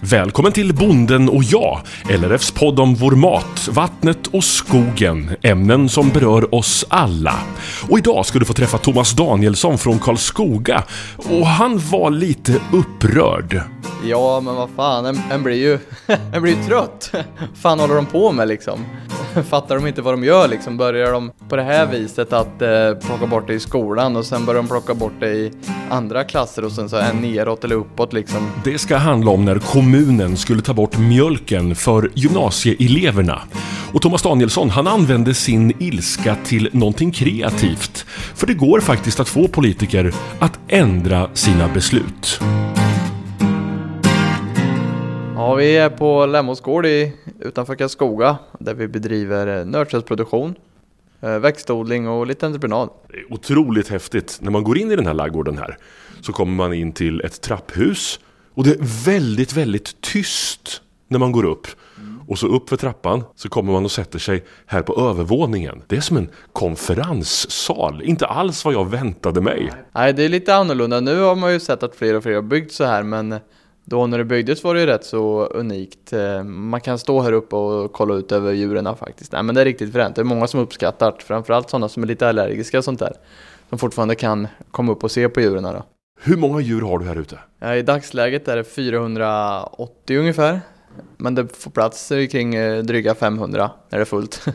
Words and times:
Välkommen 0.00 0.52
till 0.52 0.74
Bonden 0.74 1.28
och 1.28 1.44
jag, 1.44 1.80
LRFs 2.10 2.50
podd 2.50 2.80
om 2.80 2.94
vår 2.94 3.10
mat, 3.10 3.68
vattnet 3.70 4.26
och 4.26 4.44
skogen. 4.44 5.30
Ämnen 5.42 5.88
som 5.88 6.08
berör 6.08 6.54
oss 6.54 6.84
alla. 6.88 7.34
Och 7.90 7.98
idag 7.98 8.26
ska 8.26 8.38
du 8.38 8.44
få 8.44 8.52
träffa 8.52 8.78
Thomas 8.78 9.12
Danielsson 9.12 9.78
från 9.78 9.98
Karlskoga. 9.98 10.82
Och 11.16 11.46
han 11.46 11.78
var 11.78 12.10
lite 12.10 12.60
upprörd. 12.72 13.62
Ja, 14.04 14.40
men 14.40 14.54
vad 14.54 14.70
fan, 14.76 15.06
en, 15.06 15.20
en 15.30 15.42
blir 15.42 15.56
ju 15.56 15.78
en 16.32 16.42
blir 16.42 16.56
ju 16.56 16.64
trött. 16.64 17.12
fan 17.54 17.80
håller 17.80 17.94
de 17.94 18.06
på 18.06 18.32
med 18.32 18.48
liksom? 18.48 18.84
Fattar 19.48 19.74
de 19.74 19.86
inte 19.86 20.02
vad 20.02 20.14
de 20.14 20.24
gör 20.24 20.48
liksom? 20.48 20.76
Börjar 20.76 21.12
de 21.12 21.32
på 21.48 21.56
det 21.56 21.62
här 21.62 21.86
viset 21.86 22.32
att 22.32 22.62
eh, 22.62 22.94
plocka 23.06 23.26
bort 23.26 23.46
det 23.46 23.54
i 23.54 23.60
skolan 23.60 24.16
och 24.16 24.26
sen 24.26 24.46
börjar 24.46 24.62
de 24.62 24.68
plocka 24.68 24.94
bort 24.94 25.12
det 25.20 25.30
i 25.30 25.52
andra 25.90 26.24
klasser 26.24 26.64
och 26.64 26.72
sen 26.72 26.88
så 26.88 26.96
en 26.96 27.16
neråt 27.16 27.64
eller 27.64 27.76
uppåt 27.76 28.12
liksom? 28.12 28.50
Det 28.64 28.78
ska 28.78 28.96
handla 28.96 29.30
om 29.30 29.44
när 29.44 29.58
kommunen 29.88 30.36
skulle 30.36 30.62
ta 30.62 30.74
bort 30.74 30.98
mjölken 30.98 31.74
för 31.74 32.10
gymnasieeleverna. 32.14 33.42
Och 33.92 34.02
Thomas 34.02 34.22
Danielsson, 34.22 34.70
han 34.70 34.86
använde 34.86 35.34
sin 35.34 35.82
ilska 35.82 36.36
till 36.44 36.70
någonting 36.72 37.10
kreativt. 37.10 37.98
För 38.08 38.46
det 38.46 38.54
går 38.54 38.80
faktiskt 38.80 39.20
att 39.20 39.28
få 39.28 39.48
politiker 39.48 40.14
att 40.38 40.58
ändra 40.68 41.30
sina 41.34 41.68
beslut. 41.68 42.40
Ja, 45.34 45.54
vi 45.54 45.76
är 45.76 45.90
på 45.90 46.26
Lemmos 46.26 46.60
gård 46.60 46.86
i, 46.86 47.12
utanför 47.40 47.74
Karlskoga 47.74 48.38
där 48.60 48.74
vi 48.74 48.88
bedriver 48.88 49.58
eh, 49.58 49.66
nötköttsproduktion, 49.66 50.54
eh, 51.20 51.38
växtodling 51.38 52.08
och 52.08 52.26
lite 52.26 52.46
entreprenad. 52.46 52.88
Otroligt 53.30 53.88
häftigt. 53.88 54.38
När 54.42 54.50
man 54.50 54.64
går 54.64 54.78
in 54.78 54.90
i 54.90 54.96
den 54.96 55.06
här 55.06 55.14
laggården 55.14 55.58
här 55.58 55.78
så 56.20 56.32
kommer 56.32 56.52
man 56.52 56.72
in 56.72 56.92
till 56.92 57.20
ett 57.20 57.40
trapphus 57.40 58.20
och 58.58 58.64
det 58.64 58.70
är 58.70 59.04
väldigt, 59.04 59.52
väldigt 59.52 60.00
tyst 60.00 60.82
när 61.08 61.18
man 61.18 61.32
går 61.32 61.44
upp. 61.44 61.66
Och 62.28 62.38
så 62.38 62.46
upp 62.46 62.68
för 62.68 62.76
trappan 62.76 63.24
så 63.36 63.48
kommer 63.48 63.72
man 63.72 63.84
och 63.84 63.90
sätter 63.90 64.18
sig 64.18 64.44
här 64.66 64.82
på 64.82 65.00
övervåningen. 65.10 65.82
Det 65.86 65.96
är 65.96 66.00
som 66.00 66.16
en 66.16 66.28
konferenssal. 66.52 68.02
Inte 68.02 68.26
alls 68.26 68.64
vad 68.64 68.74
jag 68.74 68.90
väntade 68.90 69.40
mig. 69.40 69.72
Nej, 69.92 70.12
det 70.12 70.22
är 70.22 70.28
lite 70.28 70.54
annorlunda. 70.54 71.00
Nu 71.00 71.20
har 71.20 71.36
man 71.36 71.52
ju 71.52 71.60
sett 71.60 71.82
att 71.82 71.96
fler 71.96 72.14
och 72.14 72.22
fler 72.22 72.34
har 72.34 72.42
byggt 72.42 72.72
så 72.72 72.84
här, 72.84 73.02
men 73.02 73.34
då 73.84 74.06
när 74.06 74.18
det 74.18 74.24
byggdes 74.24 74.64
var 74.64 74.74
det 74.74 74.80
ju 74.80 74.86
rätt 74.86 75.04
så 75.04 75.44
unikt. 75.44 76.12
Eh, 76.12 76.44
man 76.44 76.80
kan 76.80 76.98
stå 76.98 77.20
här 77.20 77.32
uppe 77.32 77.56
och 77.56 77.92
kolla 77.92 78.14
ut 78.14 78.32
över 78.32 78.52
djuren 78.52 78.96
faktiskt. 78.96 79.32
Nej 79.32 79.42
men 79.42 79.54
det 79.54 79.60
är 79.60 79.64
riktigt 79.64 79.92
fränt. 79.92 80.14
Det 80.14 80.22
är 80.22 80.24
många 80.24 80.46
som 80.46 80.60
uppskattar 80.60 81.12
det. 81.18 81.24
framförallt 81.24 81.70
sådana 81.70 81.88
som 81.88 82.02
är 82.02 82.06
lite 82.06 82.28
allergiska 82.28 82.78
och 82.78 82.84
sånt 82.84 83.00
där. 83.00 83.12
Som 83.68 83.78
fortfarande 83.78 84.14
kan 84.14 84.48
komma 84.70 84.92
upp 84.92 85.04
och 85.04 85.10
se 85.10 85.28
på 85.28 85.40
djuren 85.40 85.62
då. 85.62 85.82
Hur 86.20 86.36
många 86.36 86.60
djur 86.60 86.80
har 86.80 86.98
du 86.98 87.04
här 87.04 87.16
ute? 87.16 87.38
Ja, 87.58 87.76
I 87.76 87.82
dagsläget 87.82 88.48
är 88.48 88.56
det 88.56 88.64
480 88.64 90.18
ungefär. 90.18 90.60
Men 91.16 91.34
det 91.34 91.56
får 91.56 91.70
plats 91.70 92.08
kring 92.30 92.54
eh, 92.54 92.82
dryga 92.82 93.14
500 93.14 93.70
när 93.90 93.98
det 93.98 94.02
är 94.02 94.04
fullt. 94.04 94.46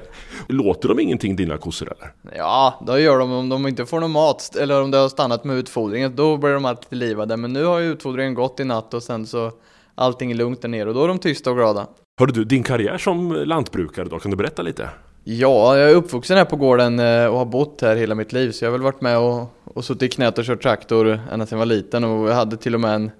Låter 0.48 0.88
de 0.88 1.00
ingenting 1.00 1.36
dina 1.36 1.58
kossor 1.58 1.92
eller? 1.96 2.12
Ja, 2.36 2.80
då 2.86 2.98
gör 2.98 3.18
de 3.18 3.32
om 3.32 3.48
de 3.48 3.66
inte 3.66 3.86
får 3.86 4.00
någon 4.00 4.10
mat 4.10 4.56
eller 4.56 4.82
om 4.82 4.90
det 4.90 4.98
har 4.98 5.08
stannat 5.08 5.44
med 5.44 5.56
utfodringen. 5.56 6.16
Då 6.16 6.36
blir 6.36 6.50
de 6.50 6.64
alltid 6.64 6.98
livade. 6.98 7.36
Men 7.36 7.52
nu 7.52 7.64
har 7.64 7.78
ju 7.78 7.92
utfodringen 7.92 8.34
gått 8.34 8.60
i 8.60 8.64
natt 8.64 8.94
och 8.94 9.02
sen 9.02 9.26
så 9.26 9.52
allting 9.94 10.30
är 10.30 10.34
lugnt 10.34 10.62
där 10.62 10.68
nere 10.68 10.88
och 10.88 10.94
då 10.94 11.04
är 11.04 11.08
de 11.08 11.18
tysta 11.18 11.50
och 11.50 11.56
glada. 11.56 11.86
Hörde 12.20 12.32
du, 12.32 12.44
din 12.44 12.62
karriär 12.62 12.98
som 12.98 13.32
lantbrukare 13.32 14.08
då, 14.08 14.18
kan 14.18 14.30
du 14.30 14.36
berätta 14.36 14.62
lite? 14.62 14.88
Ja, 15.24 15.78
jag 15.78 15.90
är 15.90 15.94
uppvuxen 15.94 16.36
här 16.36 16.44
på 16.44 16.56
gården 16.56 16.98
eh, 16.98 17.26
och 17.26 17.38
har 17.38 17.44
bott 17.44 17.80
här 17.80 17.96
hela 17.96 18.14
mitt 18.14 18.32
liv. 18.32 18.50
Så 18.50 18.64
jag 18.64 18.70
har 18.70 18.78
väl 18.78 18.82
varit 18.82 19.00
med 19.00 19.18
och, 19.18 19.46
och 19.64 19.84
suttit 19.84 20.02
i 20.02 20.08
knät 20.08 20.38
och 20.38 20.44
kört 20.44 20.62
traktor 20.62 21.20
ända 21.32 21.46
sedan 21.46 21.58
jag 21.58 21.66
var 21.66 21.66
liten. 21.66 22.04
Och 22.04 22.28
jag 22.28 22.34
hade 22.34 22.56
till 22.56 22.74
och 22.74 22.80
med 22.80 22.94
en 22.94 23.10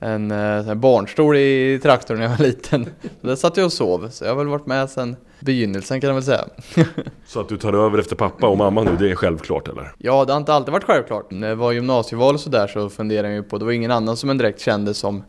en, 0.00 0.30
en 0.30 0.68
eh, 0.68 0.74
barnstol 0.74 1.36
i 1.36 1.80
traktorn 1.82 2.18
när 2.18 2.24
jag 2.24 2.36
var 2.36 2.44
liten. 2.44 2.84
Så 3.20 3.26
där 3.26 3.36
satt 3.36 3.56
jag 3.56 3.66
och 3.66 3.72
sov. 3.72 4.08
Så 4.10 4.24
jag 4.24 4.30
har 4.30 4.36
väl 4.36 4.46
varit 4.46 4.66
med 4.66 4.90
sedan 4.90 5.16
begynnelsen 5.40 6.00
kan 6.00 6.08
jag 6.08 6.14
väl 6.14 6.22
säga. 6.22 6.44
Så 7.26 7.40
att 7.40 7.48
du 7.48 7.56
tar 7.56 7.72
över 7.72 7.98
efter 7.98 8.16
pappa 8.16 8.46
och 8.48 8.58
mamma 8.58 8.82
nu, 8.82 8.96
det 8.98 9.10
är 9.10 9.14
självklart 9.14 9.68
eller? 9.68 9.92
Ja, 9.98 10.24
det 10.24 10.32
har 10.32 10.40
inte 10.40 10.54
alltid 10.54 10.72
varit 10.72 10.84
självklart. 10.84 11.30
När 11.30 11.48
det 11.48 11.54
var 11.54 11.72
gymnasieval 11.72 12.34
och 12.34 12.40
sådär 12.40 12.66
så 12.66 12.88
funderade 12.88 13.28
jag 13.28 13.36
ju 13.36 13.42
på, 13.42 13.58
det 13.58 13.64
var 13.64 13.72
ingen 13.72 13.90
annan 13.90 14.16
som 14.16 14.30
en 14.30 14.38
direkt 14.38 14.60
kände 14.60 14.94
som 14.94 15.24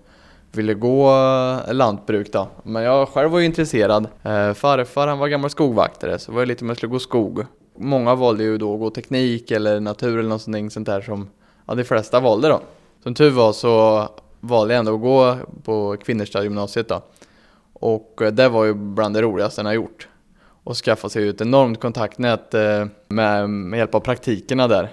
ville 0.52 0.74
gå 0.74 1.10
eh, 1.10 1.74
lantbruk 1.74 2.32
då. 2.32 2.48
Men 2.64 2.84
jag 2.84 3.08
själv 3.08 3.32
var 3.32 3.40
ju 3.40 3.46
intresserad. 3.46 4.08
Eh, 4.24 4.54
farfar 4.54 5.08
han 5.08 5.20
var 5.20 5.28
gammal 5.28 5.50
skogvaktare 5.50 6.20
så 6.20 6.32
var 6.32 6.42
jag 6.42 6.48
lite 6.48 6.64
om 6.64 6.70
jag 6.70 6.78
skulle 6.78 6.92
gå 6.92 7.00
skog. 7.00 7.46
Många 7.78 8.16
valde 8.16 8.44
ju 8.44 8.58
då 8.58 8.74
att 8.74 8.80
gå 8.80 8.90
teknik 8.90 9.52
eller 9.52 9.80
natur 9.80 10.20
eller 10.20 10.30
något 10.30 10.72
sånt 10.74 10.86
där 10.86 11.02
som 11.02 11.30
ja, 11.66 11.76
de 11.76 11.84
flesta 11.84 12.20
valde 12.20 12.48
då. 12.48 12.62
Som 13.04 13.14
tur 13.14 13.30
var 13.30 13.54
så 13.54 14.08
valde 14.40 14.74
jag 14.74 14.80
ändå 14.80 14.96
att 14.96 15.02
gå 15.02 15.38
på 15.64 15.98
Kvinnersta 16.06 16.44
gymnasiet 16.44 16.90
då. 16.90 17.02
Och 17.74 18.22
eh, 18.22 18.32
det 18.32 18.50
var 18.50 18.66
ju 18.66 18.74
bland 18.74 19.16
det 19.16 19.22
roligaste 19.22 19.62
jag 19.62 19.76
gjort. 19.76 20.08
Och 20.64 20.76
skaffa 20.76 21.10
sig 21.10 21.30
ett 21.30 21.42
enormt 21.42 21.80
kontaktnät 21.80 22.54
med, 23.08 23.50
med 23.50 23.78
hjälp 23.78 23.96
av 23.96 24.00
praktikerna 24.00 24.68
där. 24.68 24.90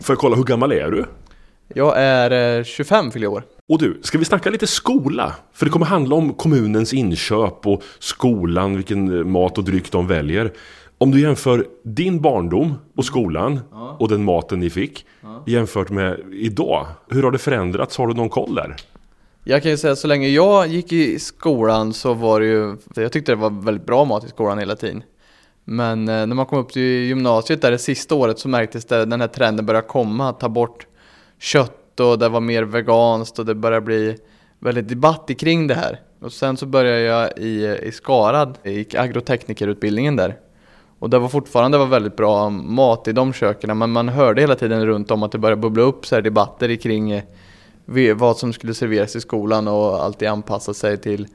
Får 0.00 0.12
jag 0.12 0.18
kolla, 0.18 0.36
hur 0.36 0.44
gammal 0.44 0.72
är 0.72 0.90
du? 0.90 1.06
Jag 1.68 1.94
är 1.96 2.64
25 2.64 3.06
eh, 3.06 3.12
fyller 3.12 3.26
år. 3.26 3.42
Och 3.68 3.78
du, 3.78 4.00
ska 4.02 4.18
vi 4.18 4.24
snacka 4.24 4.50
lite 4.50 4.66
skola? 4.66 5.34
För 5.52 5.66
det 5.66 5.70
kommer 5.72 5.86
handla 5.86 6.16
om 6.16 6.34
kommunens 6.34 6.94
inköp 6.94 7.66
och 7.66 7.82
skolan, 7.98 8.76
vilken 8.76 9.30
mat 9.30 9.58
och 9.58 9.64
dryck 9.64 9.92
de 9.92 10.06
väljer. 10.06 10.52
Om 10.98 11.10
du 11.10 11.20
jämför 11.20 11.66
din 11.82 12.20
barndom 12.20 12.74
och 12.96 13.04
skolan 13.04 13.60
ja. 13.70 13.96
och 14.00 14.08
den 14.08 14.24
maten 14.24 14.60
ni 14.60 14.70
fick 14.70 15.06
ja. 15.20 15.42
jämfört 15.46 15.90
med 15.90 16.20
idag. 16.32 16.86
Hur 17.08 17.22
har 17.22 17.30
det 17.30 17.38
förändrats? 17.38 17.98
Har 17.98 18.06
du 18.06 18.14
någon 18.14 18.28
koll 18.28 18.54
där? 18.54 18.76
Jag 19.44 19.62
kan 19.62 19.70
ju 19.70 19.76
säga 19.76 19.92
att 19.92 19.98
så 19.98 20.08
länge 20.08 20.28
jag 20.28 20.66
gick 20.66 20.92
i 20.92 21.18
skolan 21.18 21.92
så 21.92 22.14
var 22.14 22.40
det 22.40 22.46
ju, 22.46 22.76
jag 22.94 23.12
tyckte 23.12 23.32
det 23.32 23.36
var 23.36 23.50
väldigt 23.50 23.86
bra 23.86 24.04
mat 24.04 24.24
i 24.24 24.28
skolan 24.28 24.58
hela 24.58 24.76
tiden. 24.76 25.02
Men 25.64 26.08
eh, 26.08 26.26
när 26.26 26.34
man 26.34 26.46
kom 26.46 26.58
upp 26.58 26.72
till 26.72 26.82
gymnasiet 26.82 27.62
där 27.62 27.70
det 27.70 27.78
sista 27.78 28.14
året 28.14 28.38
så 28.38 28.48
märktes 28.48 28.84
det 28.84 29.04
den 29.04 29.20
här 29.20 29.28
trenden 29.28 29.66
börja 29.66 29.82
komma, 29.82 30.28
att 30.28 30.40
ta 30.40 30.48
bort 30.48 30.86
kött 31.38 31.77
och 32.00 32.18
det 32.18 32.28
var 32.28 32.40
mer 32.40 32.62
veganskt 32.62 33.38
och 33.38 33.46
det 33.46 33.54
började 33.54 33.86
bli 33.86 34.16
väldigt 34.58 34.88
debatt 34.88 35.30
kring 35.38 35.66
det 35.66 35.74
här. 35.74 36.00
Och 36.20 36.32
sen 36.32 36.56
så 36.56 36.66
började 36.66 37.00
jag 37.00 37.38
i, 37.38 37.66
i 37.82 37.92
Skarad, 37.92 38.58
i 38.62 38.96
agroteknikerutbildningen 38.96 40.16
där. 40.16 40.36
Och 40.98 41.10
det 41.10 41.18
var 41.18 41.28
fortfarande 41.28 41.78
var 41.78 41.86
väldigt 41.86 42.16
bra 42.16 42.50
mat 42.50 43.08
i 43.08 43.12
de 43.12 43.32
köken, 43.32 43.78
men 43.78 43.90
man 43.90 44.08
hörde 44.08 44.40
hela 44.40 44.54
tiden 44.54 44.86
runt 44.86 45.10
om 45.10 45.22
att 45.22 45.32
det 45.32 45.38
började 45.38 45.60
bubbla 45.60 45.82
upp 45.82 46.06
så 46.06 46.14
här 46.14 46.22
debatter 46.22 46.76
kring 46.76 47.10
eh, 47.10 48.16
vad 48.16 48.36
som 48.36 48.52
skulle 48.52 48.74
serveras 48.74 49.16
i 49.16 49.20
skolan 49.20 49.68
och 49.68 50.04
alltid 50.04 50.28
anpassa 50.28 50.74
sig 50.74 50.96
till 50.96 51.28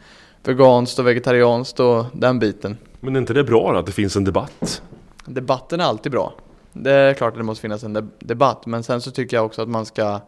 veganskt 0.43 0.99
och 0.99 1.07
vegetarianskt 1.07 1.79
och 1.79 2.05
den 2.13 2.39
biten. 2.39 2.77
Men 2.99 3.15
är 3.15 3.19
inte 3.19 3.33
det 3.33 3.43
bra 3.43 3.71
då, 3.71 3.79
att 3.79 3.85
det 3.85 3.91
finns 3.91 4.15
en 4.15 4.23
debatt? 4.23 4.81
Debatten 5.25 5.79
är 5.79 5.83
alltid 5.83 6.11
bra. 6.11 6.33
Det 6.73 6.91
är 6.91 7.13
klart 7.13 7.33
att 7.33 7.37
det 7.37 7.43
måste 7.43 7.61
finnas 7.61 7.83
en 7.83 8.11
debatt, 8.19 8.65
men 8.65 8.83
sen 8.83 9.01
så 9.01 9.11
tycker 9.11 9.37
jag 9.37 9.45
också 9.45 9.61
att 9.61 9.69
man 9.69 9.85
ska 9.85 10.19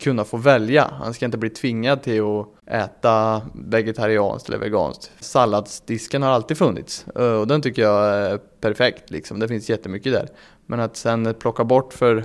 kunna 0.00 0.24
få 0.24 0.36
välja. 0.36 0.90
Han 0.98 1.14
ska 1.14 1.24
inte 1.24 1.38
bli 1.38 1.50
tvingad 1.50 2.02
till 2.02 2.22
att 2.22 2.46
äta 2.66 3.42
vegetarianskt 3.54 4.48
eller 4.48 4.58
veganskt. 4.58 5.10
Salladsdisken 5.20 6.22
har 6.22 6.30
alltid 6.30 6.58
funnits 6.58 7.06
eh, 7.14 7.32
och 7.32 7.46
den 7.46 7.62
tycker 7.62 7.82
jag 7.82 8.04
är 8.04 8.38
perfekt. 8.60 9.10
Liksom. 9.10 9.40
Det 9.40 9.48
finns 9.48 9.70
jättemycket 9.70 10.12
där. 10.12 10.28
Men 10.66 10.80
att 10.80 10.96
sen 10.96 11.34
plocka 11.34 11.64
bort 11.64 11.92
för 11.92 12.24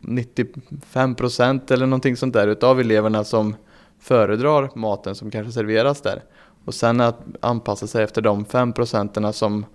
95% 0.00 1.72
eller 1.72 1.86
någonting 1.86 2.16
sånt 2.16 2.34
där 2.34 2.48
utav 2.48 2.80
eleverna 2.80 3.24
som 3.24 3.56
föredrar 4.00 4.70
maten 4.74 5.14
som 5.14 5.30
kanske 5.30 5.52
serveras 5.52 6.00
där. 6.00 6.22
Och 6.64 6.74
sen 6.74 7.00
att 7.00 7.20
anpassa 7.40 7.86
sig 7.86 8.04
efter 8.04 8.22
de 8.22 8.44
5 8.44 8.72
procenten 8.72 9.32
som 9.32 9.66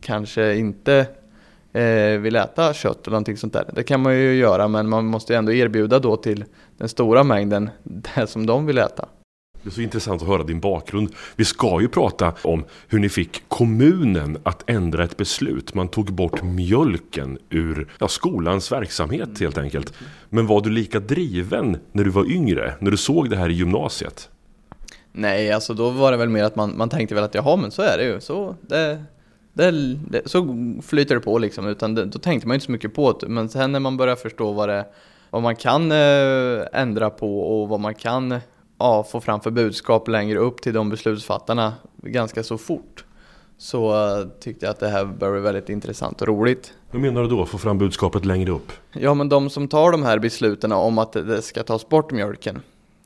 kanske 0.00 0.54
inte 0.54 1.06
eh, 1.72 2.18
vill 2.20 2.36
äta 2.36 2.74
kött 2.74 3.06
eller 3.06 3.14
någonting 3.14 3.36
sånt 3.36 3.52
där. 3.52 3.70
Det 3.72 3.82
kan 3.82 4.02
man 4.02 4.14
ju 4.14 4.34
göra 4.34 4.68
men 4.68 4.88
man 4.88 5.06
måste 5.06 5.32
ju 5.32 5.36
ändå 5.36 5.52
erbjuda 5.52 5.98
då 5.98 6.16
till 6.16 6.44
den 6.78 6.88
stora 6.88 7.24
mängden 7.24 7.70
det 7.82 8.26
som 8.26 8.46
de 8.46 8.66
vill 8.66 8.78
äta. 8.78 9.08
Det 9.62 9.68
är 9.68 9.74
så 9.74 9.80
intressant 9.80 10.22
att 10.22 10.28
höra 10.28 10.42
din 10.42 10.60
bakgrund. 10.60 11.14
Vi 11.36 11.44
ska 11.44 11.80
ju 11.80 11.88
prata 11.88 12.34
om 12.42 12.64
hur 12.88 12.98
ni 12.98 13.08
fick 13.08 13.42
kommunen 13.48 14.38
att 14.42 14.70
ändra 14.70 15.04
ett 15.04 15.16
beslut. 15.16 15.74
Man 15.74 15.88
tog 15.88 16.12
bort 16.12 16.42
mjölken 16.42 17.38
ur 17.50 17.88
ja, 17.98 18.08
skolans 18.08 18.72
verksamhet 18.72 19.40
helt 19.40 19.58
enkelt. 19.58 19.92
Men 20.28 20.46
var 20.46 20.60
du 20.60 20.70
lika 20.70 21.00
driven 21.00 21.76
när 21.92 22.04
du 22.04 22.10
var 22.10 22.30
yngre? 22.30 22.74
När 22.78 22.90
du 22.90 22.96
såg 22.96 23.30
det 23.30 23.36
här 23.36 23.48
i 23.48 23.52
gymnasiet? 23.52 24.28
Nej, 25.12 25.52
alltså 25.52 25.74
då 25.74 25.90
var 25.90 26.10
det 26.10 26.16
väl 26.16 26.28
mer 26.28 26.44
att 26.44 26.56
man, 26.56 26.76
man 26.76 26.88
tänkte 26.88 27.14
väl 27.14 27.24
att 27.24 27.34
jaha, 27.34 27.56
men 27.56 27.70
så 27.70 27.82
är 27.82 27.98
det 27.98 28.04
ju. 28.04 28.20
Så, 28.20 28.56
det, 28.60 29.04
det, 29.58 29.94
det, 30.10 30.28
så 30.28 30.56
flyter 30.82 31.14
det 31.14 31.20
på 31.20 31.38
liksom. 31.38 31.66
Utan 31.66 31.94
det, 31.94 32.04
då 32.04 32.18
tänkte 32.18 32.48
man 32.48 32.54
inte 32.54 32.66
så 32.66 32.72
mycket 32.72 32.94
på 32.94 33.12
det. 33.12 33.28
Men 33.28 33.48
sen 33.48 33.72
när 33.72 33.80
man 33.80 33.96
börjar 33.96 34.16
förstå 34.16 34.52
vad, 34.52 34.68
det, 34.68 34.86
vad 35.30 35.42
man 35.42 35.56
kan 35.56 35.92
eh, 35.92 36.62
ändra 36.72 37.10
på 37.10 37.40
och 37.40 37.68
vad 37.68 37.80
man 37.80 37.94
kan 37.94 38.38
ja, 38.78 39.04
få 39.10 39.20
fram 39.20 39.40
för 39.40 39.50
budskap 39.50 40.08
längre 40.08 40.38
upp 40.38 40.62
till 40.62 40.72
de 40.74 40.90
beslutsfattarna 40.90 41.74
ganska 42.02 42.42
så 42.42 42.58
fort 42.58 43.04
så 43.58 43.92
uh, 43.94 44.28
tyckte 44.40 44.66
jag 44.66 44.70
att 44.70 44.80
det 44.80 44.88
här 44.88 45.04
började 45.04 45.40
bli 45.40 45.44
väldigt 45.44 45.68
intressant 45.68 46.22
och 46.22 46.28
roligt. 46.28 46.74
Hur 46.90 46.98
menar 46.98 47.22
du 47.22 47.28
då, 47.28 47.46
få 47.46 47.58
fram 47.58 47.78
budskapet 47.78 48.24
längre 48.24 48.50
upp? 48.50 48.72
Ja, 48.92 49.14
men 49.14 49.28
de 49.28 49.50
som 49.50 49.68
tar 49.68 49.92
de 49.92 50.02
här 50.02 50.18
besluten 50.18 50.72
om 50.72 50.98
att 50.98 51.12
det 51.12 51.42
ska 51.42 51.62
tas 51.62 51.88
bort 51.88 52.12
mjölken, 52.12 52.62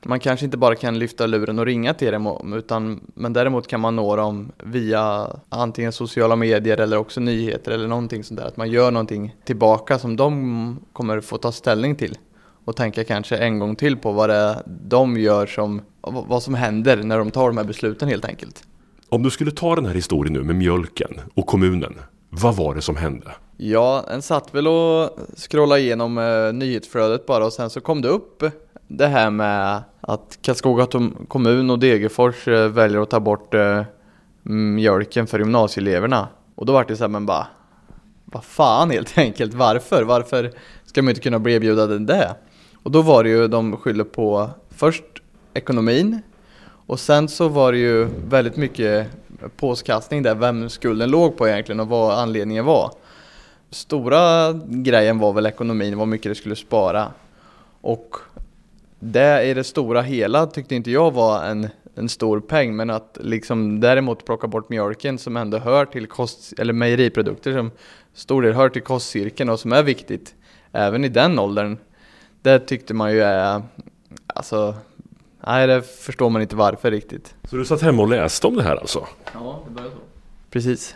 man 0.09 0.21
kanske 0.21 0.45
inte 0.45 0.57
bara 0.57 0.75
kan 0.75 0.99
lyfta 0.99 1.27
luren 1.27 1.59
och 1.59 1.67
ringa 1.67 1.95
till 1.95 2.13
dem, 2.13 2.53
utan, 2.53 3.01
men 3.15 3.33
däremot 3.33 3.67
kan 3.67 3.81
man 3.81 3.97
nå 3.97 4.17
dem 4.17 4.53
via 4.65 5.31
antingen 5.49 5.93
sociala 5.93 6.37
medier 6.37 6.81
eller 6.81 6.97
också 6.97 7.21
nyheter 7.21 7.73
eller 7.73 7.89
någonting 7.89 8.25
sånt 8.25 8.41
där. 8.41 8.47
Att 8.47 8.57
man 8.57 8.71
gör 8.71 8.91
någonting 8.91 9.37
tillbaka 9.45 9.99
som 9.99 10.17
de 10.17 10.79
kommer 10.93 11.21
få 11.21 11.39
ta 11.39 11.53
ställning 11.53 11.97
till 11.97 12.19
och 12.65 12.77
tänka 12.77 13.05
kanske 13.05 13.37
en 13.37 13.59
gång 13.59 13.77
till 13.77 13.97
på 13.97 14.13
vad 14.13 14.29
det 14.29 14.35
är 14.35 14.63
de 14.67 15.17
gör 15.17 15.47
som, 15.47 15.83
vad 16.01 16.43
som 16.43 16.55
händer 16.55 16.97
när 16.97 17.19
de 17.19 17.31
tar 17.31 17.47
de 17.47 17.57
här 17.57 17.65
besluten 17.65 18.09
helt 18.09 18.25
enkelt. 18.25 18.65
Om 19.09 19.23
du 19.23 19.31
skulle 19.31 19.51
ta 19.51 19.75
den 19.77 19.87
här 19.87 19.95
historien 19.95 20.33
nu 20.33 20.43
med 20.43 20.57
mjölken 20.57 21.21
och 21.35 21.47
kommunen, 21.47 21.95
vad 22.31 22.57
var 22.57 22.75
det 22.75 22.83
som 22.83 22.97
hände? 22.97 23.27
Ja, 23.64 24.05
en 24.11 24.23
satt 24.23 24.55
väl 24.55 24.69
och 24.69 25.11
scrollade 25.37 25.81
igenom 25.81 26.19
eh, 26.19 26.53
nyhetsflödet 26.53 27.26
bara 27.26 27.47
och 27.47 27.53
sen 27.53 27.70
så 27.70 27.81
kom 27.81 28.03
det 28.03 28.09
upp 28.09 28.44
det 28.88 29.06
här 29.06 29.31
med 29.31 29.82
att 30.00 30.38
Karlskoga 30.43 30.87
kommun 31.29 31.70
och 31.70 31.79
Degerfors 31.79 32.49
eh, 32.49 32.69
väljer 32.69 33.00
att 33.00 33.11
ta 33.11 33.20
bort 33.20 33.55
eh, 33.55 33.82
mjölken 34.43 35.26
för 35.26 35.38
gymnasieeleverna. 35.38 36.29
Och 36.55 36.67
då 36.67 36.73
var 36.73 36.85
det 36.85 36.97
så 36.97 37.05
här, 37.05 37.09
men 37.09 37.26
bara, 37.26 37.47
vad 38.25 38.44
fan 38.44 38.91
helt 38.91 39.19
enkelt, 39.19 39.55
varför? 39.55 40.03
Varför 40.03 40.53
ska 40.85 41.03
man 41.03 41.08
inte 41.08 41.20
kunna 41.20 41.38
bli 41.38 41.55
erbjuden 41.55 42.06
det? 42.06 42.35
Och 42.82 42.91
då 42.91 43.03
var 43.03 43.25
det 43.25 43.31
ju, 43.31 43.49
de 43.49 43.76
skyller 43.76 44.05
på 44.05 44.50
först 44.70 45.05
ekonomin 45.55 46.23
och 46.87 47.00
sen 47.00 47.29
så 47.29 47.49
var 47.49 47.73
det 47.73 47.79
ju 47.79 48.08
väldigt 48.29 48.56
mycket 48.56 49.06
påskastning 49.56 50.23
där, 50.23 50.35
vem 50.35 50.69
skulden 50.69 51.11
låg 51.11 51.37
på 51.37 51.49
egentligen 51.49 51.81
och 51.81 51.88
vad 51.88 52.19
anledningen 52.19 52.65
var. 52.65 53.02
Stora 53.73 54.53
grejen 54.67 55.19
var 55.19 55.33
väl 55.33 55.47
ekonomin, 55.47 55.99
vad 55.99 56.09
mycket 56.09 56.31
det 56.31 56.35
skulle 56.35 56.57
spara. 56.57 57.13
Och 57.81 58.17
det 58.99 59.43
i 59.43 59.55
det 59.55 59.65
stora 59.65 60.03
hela 60.03 60.47
tyckte 60.47 60.75
inte 60.75 60.91
jag 60.91 61.11
var 61.11 61.45
en, 61.45 61.69
en 61.95 62.09
stor 62.09 62.41
peng, 62.41 62.77
men 62.77 62.91
att 62.91 63.19
liksom 63.21 63.81
däremot 63.81 64.25
plocka 64.25 64.47
bort 64.47 64.69
mjölken 64.69 65.19
som 65.19 65.37
ändå 65.37 65.59
hör 65.59 65.85
till 65.85 66.07
kost, 66.07 66.53
eller 66.59 66.73
mejeriprodukter 66.73 67.53
som 67.53 67.71
stor 68.15 68.43
del 68.43 68.53
hör 68.53 68.69
till 68.69 68.83
kostcirkeln 68.83 69.51
och 69.51 69.61
som 69.61 69.73
är 69.73 69.83
viktigt 69.83 70.35
även 70.73 71.05
i 71.05 71.09
den 71.09 71.39
åldern. 71.39 71.77
Det 72.43 72.59
tyckte 72.59 72.95
man 72.95 73.13
ju 73.13 73.23
är, 73.23 73.63
alltså, 74.27 74.75
nej 75.47 75.67
det 75.67 75.83
förstår 75.83 76.31
man 76.31 76.43
inte 76.43 76.57
varför 76.57 76.91
riktigt. 76.91 77.35
Så 77.45 77.57
du 77.57 77.65
satt 77.65 77.83
hemma 77.83 78.03
och 78.03 78.09
läste 78.09 78.47
om 78.47 78.57
det 78.57 78.63
här 78.63 78.77
alltså? 78.77 79.07
Ja, 79.35 79.63
det 79.67 79.75
började 79.75 79.95
så. 79.95 80.01
Precis. 80.51 80.95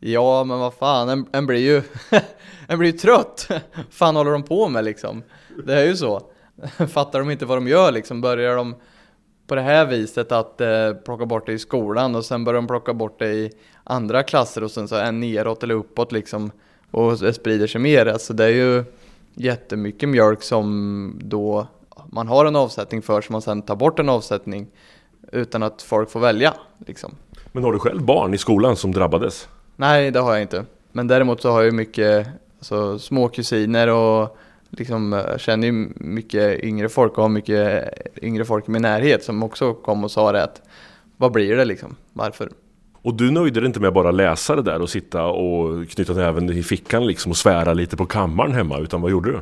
Ja, 0.00 0.44
men 0.44 0.58
vad 0.58 0.74
fan, 0.74 1.08
en, 1.08 1.26
en 1.32 1.46
blir 1.46 1.60
ju, 1.60 1.82
en 2.66 2.78
blir 2.78 2.92
ju 2.92 2.98
trött. 2.98 3.48
fan 3.90 4.16
håller 4.16 4.30
de 4.30 4.42
på 4.42 4.68
med 4.68 4.84
liksom? 4.84 5.22
Det 5.64 5.74
är 5.74 5.86
ju 5.86 5.96
så. 5.96 6.22
Fattar 6.88 7.18
de 7.18 7.30
inte 7.30 7.46
vad 7.46 7.56
de 7.56 7.68
gör 7.68 7.92
liksom? 7.92 8.20
Börjar 8.20 8.56
de 8.56 8.74
på 9.46 9.54
det 9.54 9.60
här 9.60 9.86
viset 9.86 10.32
att 10.32 10.60
eh, 10.60 10.92
plocka 11.04 11.26
bort 11.26 11.46
det 11.46 11.52
i 11.52 11.58
skolan 11.58 12.14
och 12.14 12.24
sen 12.24 12.44
börjar 12.44 12.60
de 12.60 12.66
plocka 12.66 12.94
bort 12.94 13.18
det 13.18 13.32
i 13.32 13.50
andra 13.84 14.22
klasser 14.22 14.64
och 14.64 14.70
sen 14.70 14.88
så 14.88 14.96
en 14.96 15.20
neråt 15.20 15.62
eller 15.62 15.74
uppåt 15.74 16.12
liksom 16.12 16.50
och 16.90 17.18
det 17.18 17.32
sprider 17.32 17.66
sig 17.66 17.80
mer. 17.80 18.06
Alltså 18.06 18.32
det 18.32 18.44
är 18.44 18.48
ju 18.48 18.84
jättemycket 19.34 20.08
mjölk 20.08 20.42
som 20.42 21.12
då 21.24 21.66
man 22.12 22.28
har 22.28 22.44
en 22.44 22.56
avsättning 22.56 23.02
för 23.02 23.20
som 23.20 23.32
man 23.32 23.42
sen 23.42 23.62
tar 23.62 23.76
bort 23.76 23.98
en 23.98 24.08
avsättning 24.08 24.66
utan 25.32 25.62
att 25.62 25.82
folk 25.82 26.10
får 26.10 26.20
välja. 26.20 26.54
Liksom. 26.86 27.14
Men 27.52 27.64
har 27.64 27.72
du 27.72 27.78
själv 27.78 28.02
barn 28.02 28.34
i 28.34 28.38
skolan 28.38 28.76
som 28.76 28.92
drabbades? 28.92 29.48
Nej, 29.80 30.10
det 30.10 30.20
har 30.20 30.32
jag 30.32 30.42
inte. 30.42 30.64
Men 30.92 31.06
däremot 31.06 31.42
så 31.42 31.50
har 31.50 31.62
jag 31.62 31.74
mycket 31.74 32.26
alltså, 32.58 32.98
små 32.98 33.28
kusiner 33.28 33.88
och 33.88 34.36
liksom, 34.70 35.12
jag 35.12 35.40
känner 35.40 35.66
ju 35.66 35.72
mycket 35.96 36.64
yngre 36.64 36.88
folk 36.88 37.16
och 37.16 37.22
har 37.22 37.28
mycket 37.28 37.84
yngre 38.22 38.44
folk 38.44 38.68
i 38.68 38.70
min 38.70 38.82
närhet 38.82 39.24
som 39.24 39.42
också 39.42 39.74
kom 39.74 40.04
och 40.04 40.10
sa 40.10 40.32
det 40.32 40.42
att 40.42 40.62
vad 41.16 41.32
blir 41.32 41.56
det 41.56 41.64
liksom? 41.64 41.96
Varför? 42.12 42.50
Och 43.02 43.14
du 43.14 43.30
nöjde 43.30 43.60
dig 43.60 43.66
inte 43.66 43.80
med 43.80 43.92
bara 43.92 44.10
läsa 44.10 44.56
det 44.56 44.62
där 44.62 44.82
och 44.82 44.90
sitta 44.90 45.26
och 45.26 45.88
knyta 45.88 46.12
näven 46.12 46.50
i 46.50 46.62
fickan 46.62 47.06
liksom 47.06 47.30
och 47.30 47.36
svära 47.36 47.72
lite 47.72 47.96
på 47.96 48.06
kammaren 48.06 48.52
hemma, 48.52 48.78
utan 48.78 49.00
vad 49.00 49.10
gjorde 49.10 49.32
du? 49.32 49.40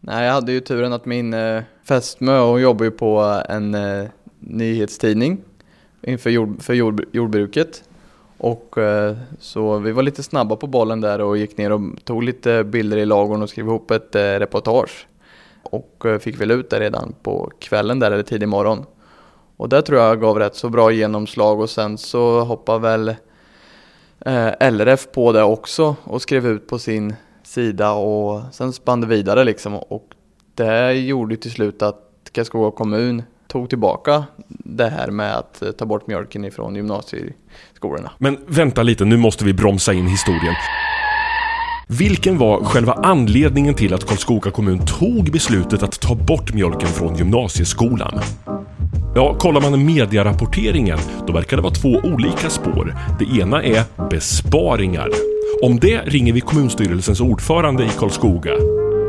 Nej, 0.00 0.26
jag 0.26 0.32
hade 0.32 0.52
ju 0.52 0.60
turen 0.60 0.92
att 0.92 1.06
min 1.06 1.34
eh, 1.34 1.62
fästmö, 1.84 2.40
hon 2.40 2.60
jobbar 2.60 2.84
ju 2.84 2.90
på 2.90 3.42
en 3.48 3.74
eh, 3.74 4.04
nyhetstidning 4.38 5.40
inför 6.02 6.30
jord, 6.30 6.62
för 6.62 6.74
jord, 6.74 7.04
jordbruket. 7.12 7.82
Och 8.38 8.78
eh, 8.78 9.16
så 9.38 9.78
vi 9.78 9.92
var 9.92 10.02
lite 10.02 10.22
snabba 10.22 10.56
på 10.56 10.66
bollen 10.66 11.00
där 11.00 11.20
och 11.20 11.38
gick 11.38 11.56
ner 11.56 11.72
och 11.72 11.80
tog 12.04 12.22
lite 12.22 12.64
bilder 12.64 12.96
i 12.96 13.06
lagorn 13.06 13.42
och 13.42 13.50
skrev 13.50 13.66
ihop 13.66 13.90
ett 13.90 14.14
eh, 14.14 14.20
reportage. 14.20 15.06
Och 15.62 16.06
eh, 16.06 16.18
fick 16.18 16.40
väl 16.40 16.50
ut 16.50 16.70
det 16.70 16.80
redan 16.80 17.14
på 17.22 17.52
kvällen 17.58 17.98
där 17.98 18.10
eller 18.10 18.22
tidig 18.22 18.48
morgon. 18.48 18.84
Och 19.56 19.68
det 19.68 19.82
tror 19.82 20.00
jag 20.00 20.20
gav 20.20 20.38
rätt 20.38 20.54
så 20.54 20.68
bra 20.68 20.90
genomslag 20.90 21.60
och 21.60 21.70
sen 21.70 21.98
så 21.98 22.40
hoppade 22.40 22.78
väl 22.78 23.14
LRF 24.60 25.12
på 25.12 25.32
det 25.32 25.42
också 25.42 25.96
och 26.04 26.22
skrev 26.22 26.46
ut 26.46 26.66
på 26.66 26.78
sin 26.78 27.14
sida 27.42 27.92
och 27.92 28.42
sen 28.52 28.72
spann 28.72 29.00
det 29.00 29.06
vidare 29.06 29.44
liksom. 29.44 29.76
Och 29.76 30.04
det 30.54 30.92
gjorde 30.92 31.36
till 31.36 31.50
slut 31.50 31.82
att 31.82 32.30
Karlskoga 32.32 32.70
kommun 32.70 33.22
tog 33.48 33.68
tillbaka 33.68 34.24
det 34.48 34.88
här 34.88 35.10
med 35.10 35.36
att 35.36 35.62
eh, 35.62 35.70
ta 35.70 35.86
bort 35.86 36.06
mjölken 36.06 36.44
ifrån 36.44 36.74
gymnasieskolorna. 36.74 38.10
Men 38.18 38.38
vänta 38.46 38.82
lite, 38.82 39.04
nu 39.04 39.16
måste 39.16 39.44
vi 39.44 39.52
bromsa 39.52 39.92
in 39.92 40.06
historien. 40.06 40.54
Vilken 41.90 42.38
var 42.38 42.64
själva 42.64 42.92
anledningen 42.92 43.74
till 43.74 43.94
att 43.94 44.06
Karlskoga 44.06 44.50
kommun 44.50 44.86
tog 44.86 45.32
beslutet 45.32 45.82
att 45.82 46.00
ta 46.00 46.14
bort 46.14 46.54
mjölken 46.54 46.88
från 46.88 47.16
gymnasieskolan? 47.16 48.20
Ja, 49.14 49.34
kollar 49.38 49.60
man 49.60 49.84
medierapporteringen, 49.84 50.98
då 51.26 51.32
verkar 51.32 51.56
det 51.56 51.62
vara 51.62 51.74
två 51.74 51.88
olika 51.88 52.50
spår. 52.50 52.96
Det 53.18 53.40
ena 53.40 53.62
är 53.62 53.84
besparingar. 54.10 55.08
Om 55.62 55.80
det 55.80 55.98
ringer 55.98 56.32
vi 56.32 56.40
kommunstyrelsens 56.40 57.20
ordförande 57.20 57.84
i 57.84 57.88
Karlskoga, 57.98 58.52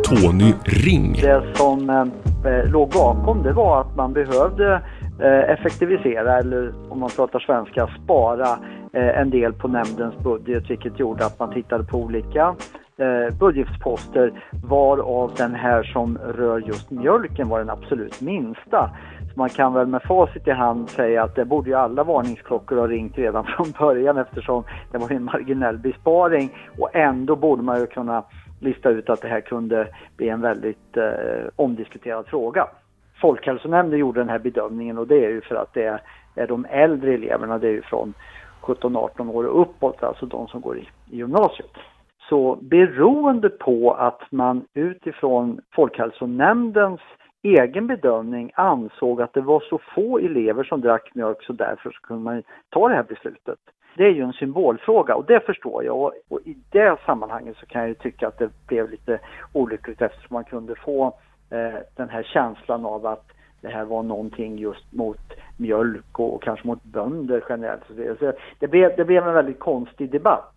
Tony 0.09 0.53
Ring. 0.63 1.13
Det 1.13 1.43
som 1.57 1.89
eh, 1.89 2.51
eh, 2.51 2.65
låg 2.71 2.89
bakom 2.89 3.43
det 3.43 3.53
var 3.53 3.81
att 3.81 3.95
man 3.95 4.13
behövde 4.13 4.81
eh, 5.21 5.49
effektivisera 5.49 6.37
eller 6.37 6.73
om 6.89 6.99
man 6.99 7.09
pratar 7.09 7.39
svenska 7.39 7.89
spara 8.03 8.49
eh, 8.93 9.19
en 9.19 9.29
del 9.29 9.53
på 9.53 9.67
nämndens 9.67 10.17
budget 10.17 10.69
vilket 10.69 10.99
gjorde 10.99 11.25
att 11.25 11.39
man 11.39 11.53
tittade 11.53 11.83
på 11.83 11.97
olika 11.97 12.55
eh, 12.97 13.37
budgetposter 13.39 14.43
varav 14.63 15.31
den 15.37 15.55
här 15.55 15.83
som 15.83 16.17
rör 16.17 16.59
just 16.59 16.91
mjölken 16.91 17.49
var 17.49 17.59
den 17.59 17.69
absolut 17.69 18.21
minsta. 18.21 18.89
Så 19.19 19.39
man 19.39 19.49
kan 19.49 19.73
väl 19.73 19.87
med 19.87 20.01
facit 20.01 20.47
i 20.47 20.51
hand 20.51 20.89
säga 20.89 21.23
att 21.23 21.35
det 21.35 21.45
borde 21.45 21.69
ju 21.69 21.75
alla 21.75 22.03
varningsklockor 22.03 22.77
ha 22.77 22.87
ringt 22.87 23.17
redan 23.17 23.43
från 23.57 23.71
början 23.79 24.17
eftersom 24.17 24.63
det 24.91 24.97
var 24.97 25.11
en 25.11 25.23
marginell 25.23 25.77
besparing 25.77 26.49
och 26.79 26.95
ändå 26.95 27.35
borde 27.35 27.63
man 27.63 27.79
ju 27.79 27.87
kunna 27.87 28.23
lista 28.59 28.89
ut 28.89 29.09
att 29.09 29.21
det 29.21 29.27
här 29.27 29.41
kunde 29.41 29.87
bli 30.17 30.29
en 30.29 30.41
väldigt 30.41 30.97
eh, 30.97 31.49
omdiskuterad 31.55 32.27
fråga. 32.27 32.67
Folkhälsonämnden 33.21 33.99
gjorde 33.99 34.19
den 34.19 34.29
här 34.29 34.39
bedömningen 34.39 34.97
och 34.97 35.07
det 35.07 35.25
är 35.25 35.29
ju 35.29 35.41
för 35.41 35.55
att 35.55 35.73
det 35.73 35.83
är, 35.83 36.01
är 36.35 36.47
de 36.47 36.65
äldre 36.69 37.13
eleverna, 37.13 37.57
det 37.57 37.67
är 37.67 37.71
ju 37.71 37.81
från 37.81 38.13
17-18 38.61 39.31
år 39.31 39.43
och 39.43 39.61
uppåt, 39.61 40.03
alltså 40.03 40.25
de 40.25 40.47
som 40.47 40.61
går 40.61 40.77
i, 40.77 40.89
i 41.09 41.17
gymnasiet. 41.17 41.71
Så 42.29 42.55
beroende 42.61 43.49
på 43.49 43.93
att 43.93 44.21
man 44.31 44.65
utifrån 44.73 45.61
Folkhälsonämndens 45.75 47.01
egen 47.41 47.87
bedömning 47.87 48.51
ansåg 48.55 49.21
att 49.21 49.33
det 49.33 49.41
var 49.41 49.59
så 49.59 49.79
få 49.95 50.19
elever 50.19 50.63
som 50.63 50.81
drack 50.81 51.11
mjölk 51.15 51.43
så 51.43 51.53
därför 51.53 51.91
så 51.91 52.01
kunde 52.01 52.23
man 52.23 52.43
ta 52.69 52.89
det 52.89 52.95
här 52.95 53.05
beslutet. 53.09 53.59
Det 53.95 54.03
är 54.03 54.11
ju 54.11 54.23
en 54.23 54.33
symbolfråga 54.33 55.15
och 55.15 55.25
det 55.25 55.45
förstår 55.45 55.83
jag 55.83 55.97
och, 55.97 56.13
och 56.29 56.39
i 56.45 56.57
det 56.71 56.97
sammanhanget 57.05 57.57
så 57.57 57.65
kan 57.65 57.81
jag 57.81 57.89
ju 57.89 57.95
tycka 57.95 58.27
att 58.27 58.37
det 58.37 58.49
blev 58.67 58.89
lite 58.89 59.19
olyckligt 59.53 60.01
eftersom 60.01 60.33
man 60.33 60.43
kunde 60.43 60.75
få 60.75 61.05
eh, 61.49 61.79
den 61.95 62.09
här 62.09 62.23
känslan 62.23 62.85
av 62.85 63.05
att 63.05 63.25
det 63.61 63.67
här 63.67 63.85
var 63.85 64.03
någonting 64.03 64.57
just 64.57 64.93
mot 64.93 65.33
mjölk 65.57 66.19
och, 66.19 66.33
och 66.35 66.43
kanske 66.43 66.67
mot 66.67 66.83
bönder 66.83 67.43
generellt. 67.49 67.83
Så 67.87 68.33
det, 68.59 68.67
blev, 68.67 68.95
det 68.97 69.05
blev 69.05 69.27
en 69.27 69.33
väldigt 69.33 69.59
konstig 69.59 70.11
debatt 70.11 70.55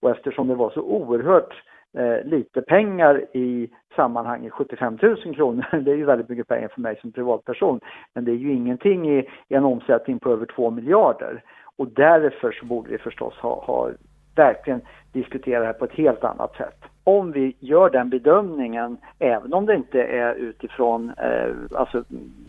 och 0.00 0.10
eftersom 0.10 0.48
det 0.48 0.54
var 0.54 0.70
så 0.70 0.80
oerhört 0.80 1.62
eh, 1.92 2.24
lite 2.24 2.62
pengar 2.62 3.24
i 3.32 3.70
sammanhanget, 3.96 4.52
75 4.52 4.98
000 5.02 5.34
kronor, 5.34 5.66
det 5.84 5.90
är 5.90 5.96
ju 5.96 6.04
väldigt 6.04 6.28
mycket 6.28 6.48
pengar 6.48 6.68
för 6.68 6.80
mig 6.80 6.98
som 7.00 7.12
privatperson, 7.12 7.80
men 8.14 8.24
det 8.24 8.30
är 8.30 8.36
ju 8.36 8.52
ingenting 8.52 9.10
i, 9.10 9.28
i 9.48 9.54
en 9.54 9.64
omsättning 9.64 10.18
på 10.18 10.30
över 10.30 10.46
2 10.46 10.70
miljarder. 10.70 11.42
Och 11.76 11.88
därför 11.88 12.52
så 12.52 12.66
borde 12.66 12.90
vi 12.90 12.98
förstås 12.98 13.34
ha, 13.34 13.64
ha 13.64 13.90
verkligen 14.34 14.80
diskutera 15.12 15.60
det 15.60 15.66
här 15.66 15.72
på 15.72 15.84
ett 15.84 15.92
helt 15.92 16.24
annat 16.24 16.56
sätt. 16.56 16.78
Om 17.04 17.32
vi 17.32 17.56
gör 17.60 17.90
den 17.90 18.10
bedömningen, 18.10 18.96
även 19.18 19.54
om 19.54 19.66
det 19.66 19.74
inte 19.74 20.02
är 20.02 20.34
utifrån, 20.34 21.12
eh, 21.18 21.78
alltså 21.78 22.04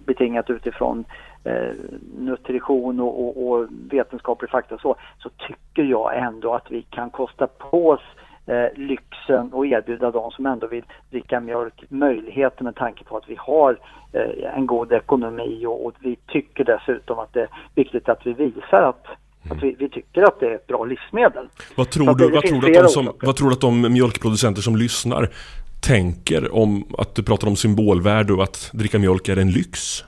betingat 0.05 0.49
utifrån 0.49 1.05
eh, 1.43 1.75
nutrition 2.17 2.99
och, 2.99 3.19
och, 3.19 3.47
och 3.47 3.67
vetenskaplig 3.91 4.49
fakta 4.49 4.77
så, 4.77 4.95
så 5.17 5.29
tycker 5.29 5.83
jag 5.83 6.17
ändå 6.17 6.53
att 6.53 6.71
vi 6.71 6.81
kan 6.81 7.09
kosta 7.09 7.47
på 7.47 7.89
oss 7.89 8.03
eh, 8.47 8.65
lyxen 8.75 9.53
och 9.53 9.65
erbjuda 9.65 10.11
de 10.11 10.31
som 10.31 10.45
ändå 10.45 10.67
vill 10.67 10.83
dricka 11.11 11.39
mjölk 11.39 11.83
möjligheter 11.89 12.63
med 12.63 12.75
tanke 12.75 13.03
på 13.03 13.17
att 13.17 13.29
vi 13.29 13.35
har 13.39 13.79
eh, 14.13 14.57
en 14.57 14.65
god 14.65 14.93
ekonomi 14.93 15.65
och, 15.65 15.85
och, 15.85 15.93
vi 15.99 16.15
tycker 16.27 16.63
dessutom 16.63 17.19
att 17.19 17.33
det 17.33 17.41
är 17.41 17.49
viktigt 17.75 18.09
att 18.09 18.25
vi 18.25 18.33
visar 18.33 18.81
att 18.81 19.05
att 19.49 19.63
vi, 19.63 19.75
vi, 19.79 19.89
tycker 19.89 20.23
att 20.23 20.39
det 20.39 20.45
är 20.45 20.55
ett 20.55 20.67
bra 20.67 20.85
livsmedel. 20.85 21.47
Vad 21.75 21.89
tror, 21.89 22.05
du, 22.05 22.31
vad, 22.31 22.43
tror 22.43 22.61
du 22.61 22.77
att 22.77 22.83
de 22.83 22.89
som, 22.89 23.11
vad 23.21 23.35
tror 23.35 23.49
du 23.49 23.53
att 23.53 23.61
de 23.61 23.81
mjölkproducenter 23.93 24.61
som 24.61 24.75
lyssnar 24.75 25.29
tänker 25.81 26.55
om 26.55 26.85
att 26.97 27.15
du 27.15 27.23
pratar 27.23 27.47
om 27.47 27.55
symbolvärde 27.55 28.33
och 28.33 28.43
att 28.43 28.71
dricka 28.73 28.99
mjölk 28.99 29.29
är 29.29 29.37
en 29.37 29.51
lyx? 29.51 30.03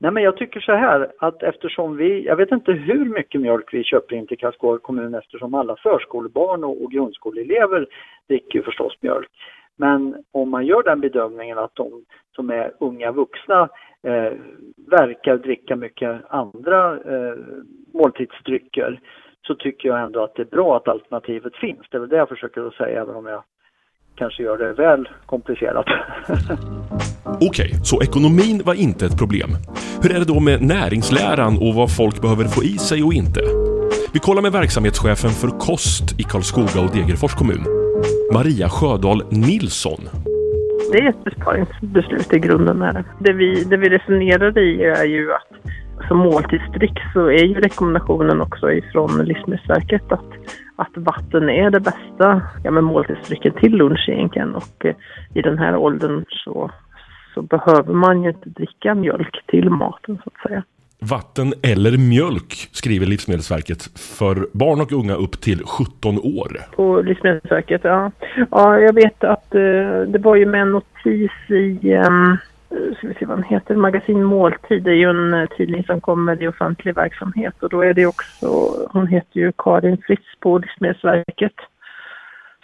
Nej 0.00 0.10
men 0.10 0.22
jag 0.22 0.36
tycker 0.36 0.60
så 0.60 0.72
här 0.72 1.12
att 1.18 1.42
eftersom 1.42 1.96
vi, 1.96 2.24
jag 2.24 2.36
vet 2.36 2.52
inte 2.52 2.72
hur 2.72 3.04
mycket 3.04 3.40
mjölk 3.40 3.74
vi 3.74 3.84
köper 3.84 4.16
in 4.16 4.26
till 4.26 4.38
Karlsborg 4.38 4.80
kommun 4.80 5.14
eftersom 5.14 5.54
alla 5.54 5.76
förskolebarn 5.76 6.64
och, 6.64 6.82
och 6.82 6.90
grundskoleelever 6.92 7.86
dricker 8.28 8.62
förstås 8.62 8.96
mjölk. 9.00 9.30
Men 9.76 10.24
om 10.32 10.50
man 10.50 10.66
gör 10.66 10.82
den 10.82 11.00
bedömningen 11.00 11.58
att 11.58 11.74
de 11.74 12.04
som 12.34 12.50
är 12.50 12.72
unga 12.80 13.12
vuxna 13.12 13.68
eh, 14.02 14.32
verkar 14.90 15.36
dricka 15.36 15.76
mycket 15.76 16.20
andra 16.28 16.92
eh, 16.92 17.38
måltidsdrycker 17.94 19.00
så 19.46 19.54
tycker 19.54 19.88
jag 19.88 20.00
ändå 20.00 20.22
att 20.22 20.34
det 20.34 20.42
är 20.42 20.56
bra 20.56 20.76
att 20.76 20.88
alternativet 20.88 21.56
finns. 21.56 21.86
Det 21.90 21.96
är 21.96 22.00
väl 22.00 22.08
det 22.08 22.16
jag 22.16 22.28
försöker 22.28 22.66
att 22.66 22.74
säga 22.74 23.00
även 23.02 23.16
om 23.16 23.26
jag 23.26 23.42
kanske 24.18 24.42
gör 24.42 24.58
det 24.58 24.72
väl 24.72 25.08
komplicerat. 25.26 25.86
Okej, 27.24 27.48
okay, 27.48 27.70
så 27.82 28.02
ekonomin 28.02 28.62
var 28.64 28.74
inte 28.74 29.06
ett 29.06 29.18
problem. 29.18 29.50
Hur 30.02 30.14
är 30.14 30.18
det 30.18 30.24
då 30.24 30.40
med 30.40 30.62
näringsläran 30.62 31.58
och 31.58 31.74
vad 31.74 31.96
folk 31.96 32.22
behöver 32.22 32.44
få 32.44 32.62
i 32.64 32.78
sig 32.78 33.02
och 33.02 33.12
inte? 33.12 33.40
Vi 34.12 34.18
kollar 34.18 34.42
med 34.42 34.52
verksamhetschefen 34.52 35.30
för 35.30 35.48
kost 35.48 36.20
i 36.20 36.22
Karlskoga 36.22 36.80
och 36.84 36.90
Degerfors 36.96 37.34
kommun, 37.34 37.64
Maria 38.32 38.68
Sjödahl 38.68 39.22
Nilsson. 39.30 40.00
Det 40.92 40.98
är 40.98 41.08
ett 41.08 41.24
besparingsbeslut 41.24 42.32
i 42.32 42.38
grunden. 42.38 42.82
Är 42.82 43.04
det. 43.18 43.32
Vi, 43.32 43.64
det 43.64 43.76
vi 43.76 43.88
resonerar 43.88 44.58
i 44.58 44.84
är 44.84 45.04
ju 45.04 45.32
att 45.32 45.70
som 46.08 46.18
måltidsdryck 46.18 46.98
så 47.12 47.26
är 47.26 47.44
ju 47.44 47.54
rekommendationen 47.54 48.40
också 48.40 48.72
ifrån 48.72 49.24
Livsmedelsverket 49.24 50.12
att, 50.12 50.30
att 50.78 50.96
vatten 50.96 51.48
är 51.48 51.70
det 51.70 51.80
bästa 51.80 52.42
ja, 52.64 52.70
måltidsdrycken 52.70 53.52
till 53.52 53.76
lunch 53.76 54.08
egentligen 54.08 54.54
och 54.54 54.84
eh, 54.84 54.94
i 55.34 55.42
den 55.42 55.58
här 55.58 55.76
åldern 55.76 56.24
så, 56.28 56.70
så 57.34 57.42
behöver 57.42 57.94
man 57.94 58.22
ju 58.22 58.28
inte 58.28 58.48
dricka 58.48 58.94
mjölk 58.94 59.44
till 59.46 59.70
maten 59.70 60.18
så 60.24 60.30
att 60.34 60.48
säga. 60.48 60.62
Vatten 61.00 61.52
eller 61.62 61.98
mjölk 61.98 62.68
skriver 62.72 63.06
Livsmedelsverket 63.06 63.82
för 63.98 64.48
barn 64.52 64.80
och 64.80 64.92
unga 64.92 65.14
upp 65.14 65.40
till 65.40 65.62
17 65.64 66.18
år. 66.18 66.60
På 66.76 67.00
Livsmedelsverket, 67.00 67.80
ja. 67.84 68.10
Ja, 68.50 68.78
jag 68.78 68.92
vet 68.92 69.24
att 69.24 69.54
eh, 69.54 70.00
det 70.06 70.18
var 70.18 70.36
ju 70.36 70.46
med 70.46 70.62
en 70.62 70.72
notis 70.72 71.30
i 71.48 71.94
um, 71.94 72.36
ska 72.68 73.08
vi 73.08 73.14
se 73.14 73.26
vad 73.26 73.38
den 73.38 73.44
heter, 73.44 73.74
Magasin 73.74 74.24
Måltid 74.24 74.82
det 74.82 74.90
är 74.90 74.94
ju 74.94 75.10
en 75.10 75.34
eh, 75.34 75.48
tidning 75.56 75.84
som 75.84 76.00
kommer 76.00 76.42
i 76.42 76.48
offentlig 76.48 76.94
verksamhet 76.94 77.62
och 77.62 77.68
då 77.68 77.82
är 77.82 77.94
det 77.94 78.06
också, 78.06 78.46
hon 78.92 79.06
heter 79.06 79.40
ju 79.40 79.52
Karin 79.58 79.98
Fritz 80.06 80.26
på 80.40 80.58
Livsmedelsverket 80.58 81.54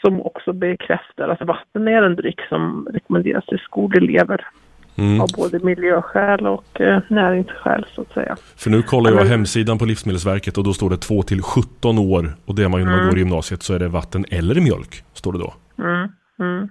som 0.01 0.23
också 0.23 0.53
bekräftar 0.53 1.29
att 1.29 1.47
vatten 1.47 1.89
är 1.89 2.03
en 2.03 2.17
dryck 2.17 2.41
som 2.49 2.89
rekommenderas 2.93 3.47
till 3.47 3.59
skolelever. 3.59 4.47
Mm. 4.97 5.21
Av 5.21 5.29
både 5.37 5.59
miljöskäl 5.59 6.47
och 6.47 6.81
eh, 6.81 7.03
näringsskäl 7.09 7.87
så 7.95 8.01
att 8.01 8.13
säga. 8.13 8.37
För 8.57 8.71
nu 8.71 8.83
kollar 8.83 9.11
jag 9.11 9.19
Men, 9.19 9.27
hemsidan 9.27 9.79
på 9.79 9.85
Livsmedelsverket 9.85 10.59
och 10.59 10.65
då 10.65 10.73
står 10.73 10.91
det 10.91 10.97
2 10.97 11.23
till 11.23 11.43
17 11.43 11.99
år 11.99 12.31
och 12.45 12.55
det 12.55 12.65
är 12.65 12.69
man 12.69 12.81
ju 12.81 12.87
när 12.87 12.93
man 12.93 13.01
mm. 13.01 13.11
går 13.11 13.19
i 13.19 13.21
gymnasiet 13.21 13.63
så 13.63 13.75
är 13.75 13.79
det 13.79 13.89
vatten 13.89 14.25
eller 14.31 14.61
mjölk, 14.61 15.05
står 15.13 15.33
det 15.33 15.39
då. 15.39 15.55
Mm. 15.79 16.69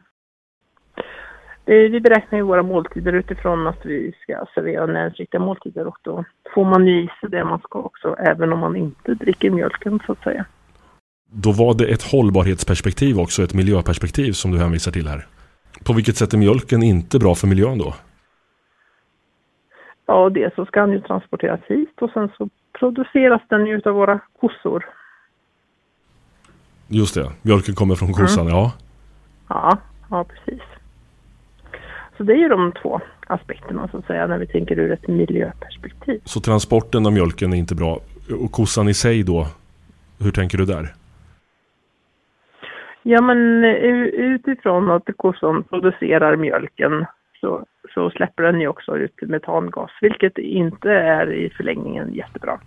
Mm. 1.66 1.92
Vi 1.92 2.00
beräknar 2.00 2.40
ju 2.40 2.44
våra 2.44 2.64
måltider 2.64 3.14
utifrån 3.14 3.68
att 3.68 3.86
vi 3.86 4.14
ska 4.22 4.46
servera 4.56 4.86
näringsriktiga 4.86 5.42
måltider 5.42 5.88
och 5.88 5.98
då 6.02 6.24
får 6.56 6.66
man 6.66 6.88
ju 6.88 7.04
i 7.04 7.10
sig 7.20 7.30
det 7.30 7.46
man 7.46 7.60
ska 7.60 7.80
också, 7.80 8.16
även 8.16 8.54
om 8.54 8.60
man 8.60 8.76
inte 8.76 9.14
dricker 9.14 9.50
mjölken 9.50 10.00
så 10.06 10.12
att 10.12 10.24
säga. 10.24 10.46
Då 11.30 11.52
var 11.52 11.74
det 11.74 11.86
ett 11.86 12.04
hållbarhetsperspektiv 12.12 13.20
också, 13.20 13.44
ett 13.44 13.54
miljöperspektiv 13.54 14.32
som 14.32 14.52
du 14.52 14.58
hänvisar 14.58 14.92
till 14.92 15.08
här. 15.08 15.26
På 15.86 15.94
vilket 15.94 16.16
sätt 16.16 16.34
är 16.34 16.38
mjölken 16.38 16.84
inte 16.84 17.20
bra 17.20 17.36
för 17.36 17.48
miljön 17.48 17.78
då? 17.78 17.94
Ja, 20.06 20.30
det 20.30 20.56
så 20.56 20.66
ska 20.66 20.82
den 20.82 20.92
ju 20.92 21.02
transporteras 21.02 21.60
hit 21.68 22.02
och 22.02 22.10
sen 22.10 22.30
så 22.38 22.50
produceras 22.80 23.42
den 23.50 23.66
ju 23.66 23.82
av 23.86 23.94
våra 23.94 24.20
kossor. 24.40 24.86
Just 26.88 27.16
det, 27.16 27.32
mjölken 27.42 27.76
kommer 27.76 27.96
från 27.96 28.14
kossan, 28.14 28.48
mm. 28.48 28.54
ja. 28.54 28.72
Ja, 29.48 29.78
ja 30.10 30.24
precis. 30.24 30.62
Så 32.24 32.28
det 32.28 32.34
är 32.34 32.38
ju 32.38 32.48
de 32.48 32.72
två 32.82 33.02
aspekterna 33.28 33.88
så 33.88 33.98
att 33.98 34.06
säga 34.06 34.28
när 34.28 34.38
vi 34.38 34.48
tänker 34.48 34.80
ur 34.80 34.92
ett 34.92 35.08
miljöperspektiv. 35.08 36.22
Så 36.26 36.40
transporten 36.40 37.06
av 37.06 37.14
mjölken 37.14 37.54
är 37.54 37.58
inte 37.58 37.76
bra. 37.76 38.00
Och 38.44 38.52
kossan 38.52 38.88
i 38.88 38.94
sig 38.94 39.24
då, 39.24 39.48
hur 40.20 40.32
tänker 40.32 40.58
du 40.58 40.66
där? 40.66 40.94
Ja 43.02 43.22
men 43.22 43.64
utifrån 43.64 44.92
att 44.92 45.10
kossan 45.18 45.64
producerar 45.64 46.36
mjölken 46.36 47.06
så, 47.42 47.66
så 47.94 48.10
släpper 48.10 48.44
den 48.44 48.62
ju 48.62 48.68
också 48.68 48.98
ut 48.98 49.22
metangas, 49.22 49.92
vilket 50.02 50.38
inte 50.38 50.92
är 50.92 51.34
i 51.34 51.50
förlängningen 51.50 52.14
jättebra. 52.14 52.60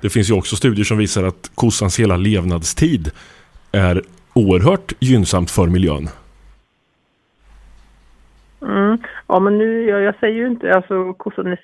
Det 0.00 0.10
finns 0.10 0.30
ju 0.30 0.34
också 0.34 0.56
studier 0.56 0.84
som 0.84 0.98
visar 0.98 1.24
att 1.24 1.50
kossans 1.54 2.00
hela 2.00 2.16
levnadstid 2.16 3.10
är 3.72 4.02
oerhört 4.34 4.92
gynnsamt 5.00 5.50
för 5.50 5.66
miljön. 5.66 6.08
Mm. 8.60 8.98
Ja, 9.26 9.40
men 9.40 9.58
nu, 9.58 9.88
jag, 9.88 10.02
jag 10.02 10.14
säger 10.20 10.34
ju 10.34 10.46
inte, 10.46 10.74
alltså 10.74 11.14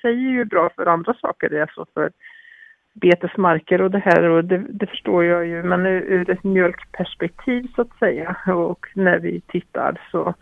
sig 0.01 0.11
är 0.11 0.31
ju 0.31 0.45
bra 0.45 0.69
för 0.75 0.85
andra 0.85 1.13
saker, 1.13 1.61
alltså 1.61 1.85
för 1.93 2.11
betesmarker 2.93 3.81
och 3.81 3.91
det 3.91 3.99
här 3.99 4.23
och 4.23 4.45
det, 4.45 4.57
det, 4.69 4.87
förstår 4.87 5.23
jag 5.23 5.47
ju, 5.47 5.63
men 5.63 5.85
ur 5.85 6.29
ett 6.29 6.43
mjölkperspektiv 6.43 7.67
så 7.75 7.81
att 7.81 7.99
säga 7.99 8.37
och 8.47 8.85
när 8.93 9.19
vi 9.19 9.41
tittar 9.41 10.01
så, 10.11 10.33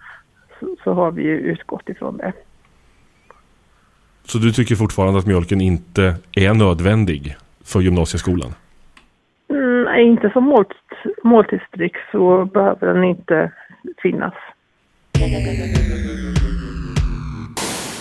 så, 0.60 0.76
så 0.84 0.94
har 0.94 1.12
vi 1.12 1.24
ju 1.24 1.38
utgått 1.38 1.90
ifrån 1.90 2.18
det. 2.18 2.34
Så 4.26 4.38
du 4.38 4.52
tycker 4.52 4.76
fortfarande 4.76 5.20
att 5.20 5.28
mjölken 5.28 5.62
inte 5.62 6.16
är 6.36 6.54
nödvändig 6.54 7.36
för 7.66 7.82
gymnasieskolan? 7.82 8.52
Mm, 9.50 9.84
nej, 9.84 10.06
inte 10.06 10.30
som 10.30 10.44
målt, 10.44 10.68
måltidsdryck 11.24 11.96
så 12.12 12.46
behöver 12.46 12.94
den 12.94 13.04
inte 13.04 13.52
finnas. 14.02 14.34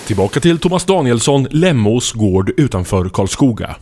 Tillbaka 0.07 0.41
till 0.41 0.59
Thomas 0.59 0.85
Danielsson, 0.85 1.47
Lemmos 1.51 2.13
gård 2.13 2.51
utanför 2.57 3.09
Karlskoga. 3.09 3.77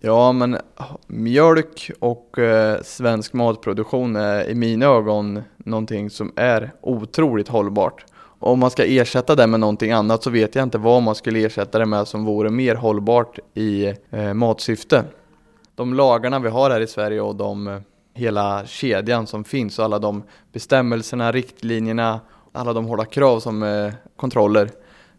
Ja, 0.00 0.32
men 0.32 0.54
ah, 0.76 0.84
mjölk 1.06 1.90
och 2.00 2.38
eh, 2.38 2.82
svensk 2.82 3.32
matproduktion 3.32 4.16
är 4.16 4.50
i 4.50 4.54
mina 4.54 4.86
ögon 4.86 5.42
någonting 5.56 6.10
som 6.10 6.32
är 6.36 6.72
otroligt 6.80 7.48
hållbart. 7.48 8.04
Om 8.38 8.58
man 8.58 8.70
ska 8.70 8.84
ersätta 8.84 9.34
det 9.34 9.46
med 9.46 9.60
någonting 9.60 9.92
annat 9.92 10.22
så 10.22 10.30
vet 10.30 10.54
jag 10.54 10.62
inte 10.62 10.78
vad 10.78 11.02
man 11.02 11.14
skulle 11.14 11.46
ersätta 11.46 11.78
det 11.78 11.86
med 11.86 12.08
som 12.08 12.24
vore 12.24 12.50
mer 12.50 12.74
hållbart 12.74 13.38
i 13.54 13.94
eh, 14.10 14.34
matsyfte. 14.34 15.04
De 15.74 15.94
lagarna 15.94 16.38
vi 16.38 16.48
har 16.48 16.70
här 16.70 16.80
i 16.80 16.86
Sverige 16.86 17.20
och 17.20 17.36
de 17.36 17.68
eh, 17.68 17.80
hela 18.14 18.66
kedjan 18.66 19.26
som 19.26 19.44
finns 19.44 19.78
och 19.78 19.84
alla 19.84 19.98
de 19.98 20.22
bestämmelserna, 20.52 21.32
riktlinjerna, 21.32 22.20
alla 22.52 22.72
de 22.72 22.84
hårda 22.84 23.04
krav 23.04 23.40
som 23.40 23.62
eh, 23.62 23.92
kontroller. 24.16 24.70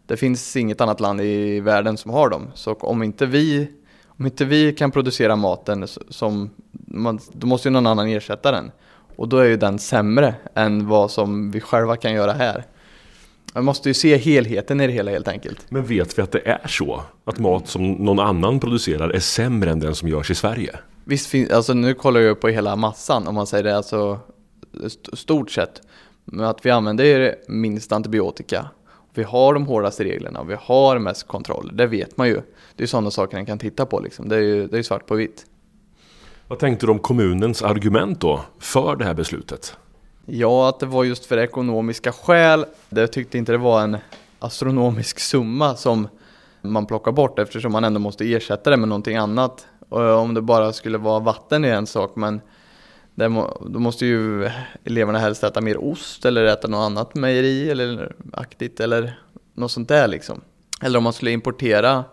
Det 0.06 0.16
finns 0.16 0.56
inget 0.56 0.80
annat 0.80 1.00
land 1.00 1.20
i 1.20 1.60
världen 1.60 1.96
som 1.96 2.10
har 2.10 2.28
dem. 2.28 2.50
Så 2.54 2.72
om 2.72 3.02
inte 3.02 3.26
vi, 3.26 3.68
om 4.06 4.26
inte 4.26 4.44
vi 4.44 4.72
kan 4.72 4.90
producera 4.90 5.36
maten 5.36 5.86
som 6.08 6.50
man, 6.86 7.18
då 7.32 7.46
måste 7.46 7.68
ju 7.68 7.72
någon 7.72 7.86
annan 7.86 8.08
ersätta 8.08 8.52
den. 8.52 8.70
Och 9.16 9.28
då 9.28 9.38
är 9.38 9.44
ju 9.44 9.56
den 9.56 9.78
sämre 9.78 10.34
än 10.54 10.88
vad 10.88 11.10
som 11.10 11.50
vi 11.50 11.60
själva 11.60 11.96
kan 11.96 12.12
göra 12.12 12.32
här. 12.32 12.64
Man 13.54 13.64
måste 13.64 13.88
ju 13.88 13.94
se 13.94 14.16
helheten 14.16 14.80
i 14.80 14.86
det 14.86 14.92
hela 14.92 15.10
helt 15.10 15.28
enkelt. 15.28 15.66
Men 15.68 15.84
vet 15.84 16.18
vi 16.18 16.22
att 16.22 16.32
det 16.32 16.48
är 16.48 16.68
så? 16.68 17.02
Att 17.24 17.38
mat 17.38 17.68
som 17.68 17.92
någon 17.92 18.18
annan 18.18 18.60
producerar 18.60 19.10
är 19.10 19.20
sämre 19.20 19.70
än 19.70 19.80
den 19.80 19.94
som 19.94 20.08
görs 20.08 20.30
i 20.30 20.34
Sverige? 20.34 20.76
Visst 21.04 21.26
finns, 21.26 21.50
alltså 21.50 21.74
nu 21.74 21.94
kollar 21.94 22.20
jag 22.20 22.40
på 22.40 22.48
hela 22.48 22.76
massan 22.76 23.28
om 23.28 23.34
man 23.34 23.46
säger 23.46 23.64
det, 23.64 23.76
alltså 23.76 24.18
stort 25.12 25.50
sett. 25.50 25.82
Men 26.24 26.46
att 26.46 26.66
vi 26.66 26.70
använder 26.70 27.34
minst 27.48 27.92
antibiotika. 27.92 28.68
Vi 29.14 29.22
har 29.22 29.54
de 29.54 29.66
hårdaste 29.66 30.04
reglerna 30.04 30.40
och 30.40 30.50
vi 30.50 30.56
har 30.60 30.98
mest 30.98 31.26
kontroll. 31.26 31.70
Det 31.74 31.86
vet 31.86 32.16
man 32.16 32.28
ju. 32.28 32.40
Det 32.76 32.82
är 32.82 32.86
sådana 32.86 33.10
saker 33.10 33.36
man 33.36 33.46
kan 33.46 33.58
titta 33.58 33.86
på 33.86 34.00
liksom. 34.00 34.28
Det 34.28 34.36
är 34.36 34.40
ju 34.40 34.66
det 34.66 34.78
är 34.78 34.82
svart 34.82 35.06
på 35.06 35.14
vitt. 35.14 35.46
Vad 36.48 36.58
tänkte 36.58 36.86
du 36.86 36.92
om 36.92 36.98
kommunens 36.98 37.62
argument 37.62 38.20
då 38.20 38.40
för 38.58 38.96
det 38.96 39.04
här 39.04 39.14
beslutet? 39.14 39.76
Ja, 40.26 40.68
att 40.68 40.80
det 40.80 40.86
var 40.86 41.04
just 41.04 41.26
för 41.26 41.38
ekonomiska 41.38 42.12
skäl. 42.12 42.66
Jag 42.88 43.12
tyckte 43.12 43.38
inte 43.38 43.52
det 43.52 43.58
var 43.58 43.82
en 43.82 43.96
astronomisk 44.38 45.18
summa 45.18 45.76
som 45.76 46.08
man 46.62 46.86
plockar 46.86 47.12
bort 47.12 47.38
eftersom 47.38 47.72
man 47.72 47.84
ändå 47.84 48.00
måste 48.00 48.32
ersätta 48.32 48.70
det 48.70 48.76
med 48.76 48.88
någonting 48.88 49.16
annat. 49.16 49.66
Och 49.88 50.00
om 50.00 50.34
det 50.34 50.42
bara 50.42 50.72
skulle 50.72 50.98
vara 50.98 51.20
vatten 51.20 51.64
är 51.64 51.74
en 51.74 51.86
sak 51.86 52.16
men 52.16 52.40
Må, 53.16 53.66
då 53.70 53.78
måste 53.78 54.06
ju 54.06 54.50
eleverna 54.84 55.18
helst 55.18 55.44
äta 55.44 55.60
mer 55.60 55.84
ost 55.84 56.24
eller 56.24 56.44
äta 56.44 56.68
något 56.68 56.86
annat 56.86 57.14
mejeri 57.14 57.70
eller 57.70 58.14
aktigt 58.32 58.80
eller 58.80 59.18
något 59.54 59.70
sånt 59.70 59.88
där 59.88 60.08
liksom. 60.08 60.40
Eller 60.82 60.98
om 60.98 61.04
man 61.04 61.12
skulle 61.12 61.30
importera 61.30 62.04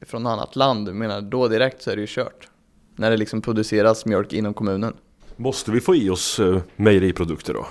från 0.00 0.26
annat 0.26 0.56
land, 0.56 0.94
menar 0.94 1.20
då 1.20 1.48
direkt 1.48 1.82
så 1.82 1.90
är 1.90 1.96
det 1.96 2.00
ju 2.00 2.06
kört. 2.10 2.48
När 2.96 3.10
det 3.10 3.16
liksom 3.16 3.42
produceras 3.42 4.06
mjölk 4.06 4.32
inom 4.32 4.54
kommunen. 4.54 4.96
Måste 5.36 5.70
vi 5.70 5.80
få 5.80 5.94
i 5.94 6.10
oss 6.10 6.40
eh, 6.40 6.60
mejeriprodukter 6.76 7.54
då? 7.54 7.66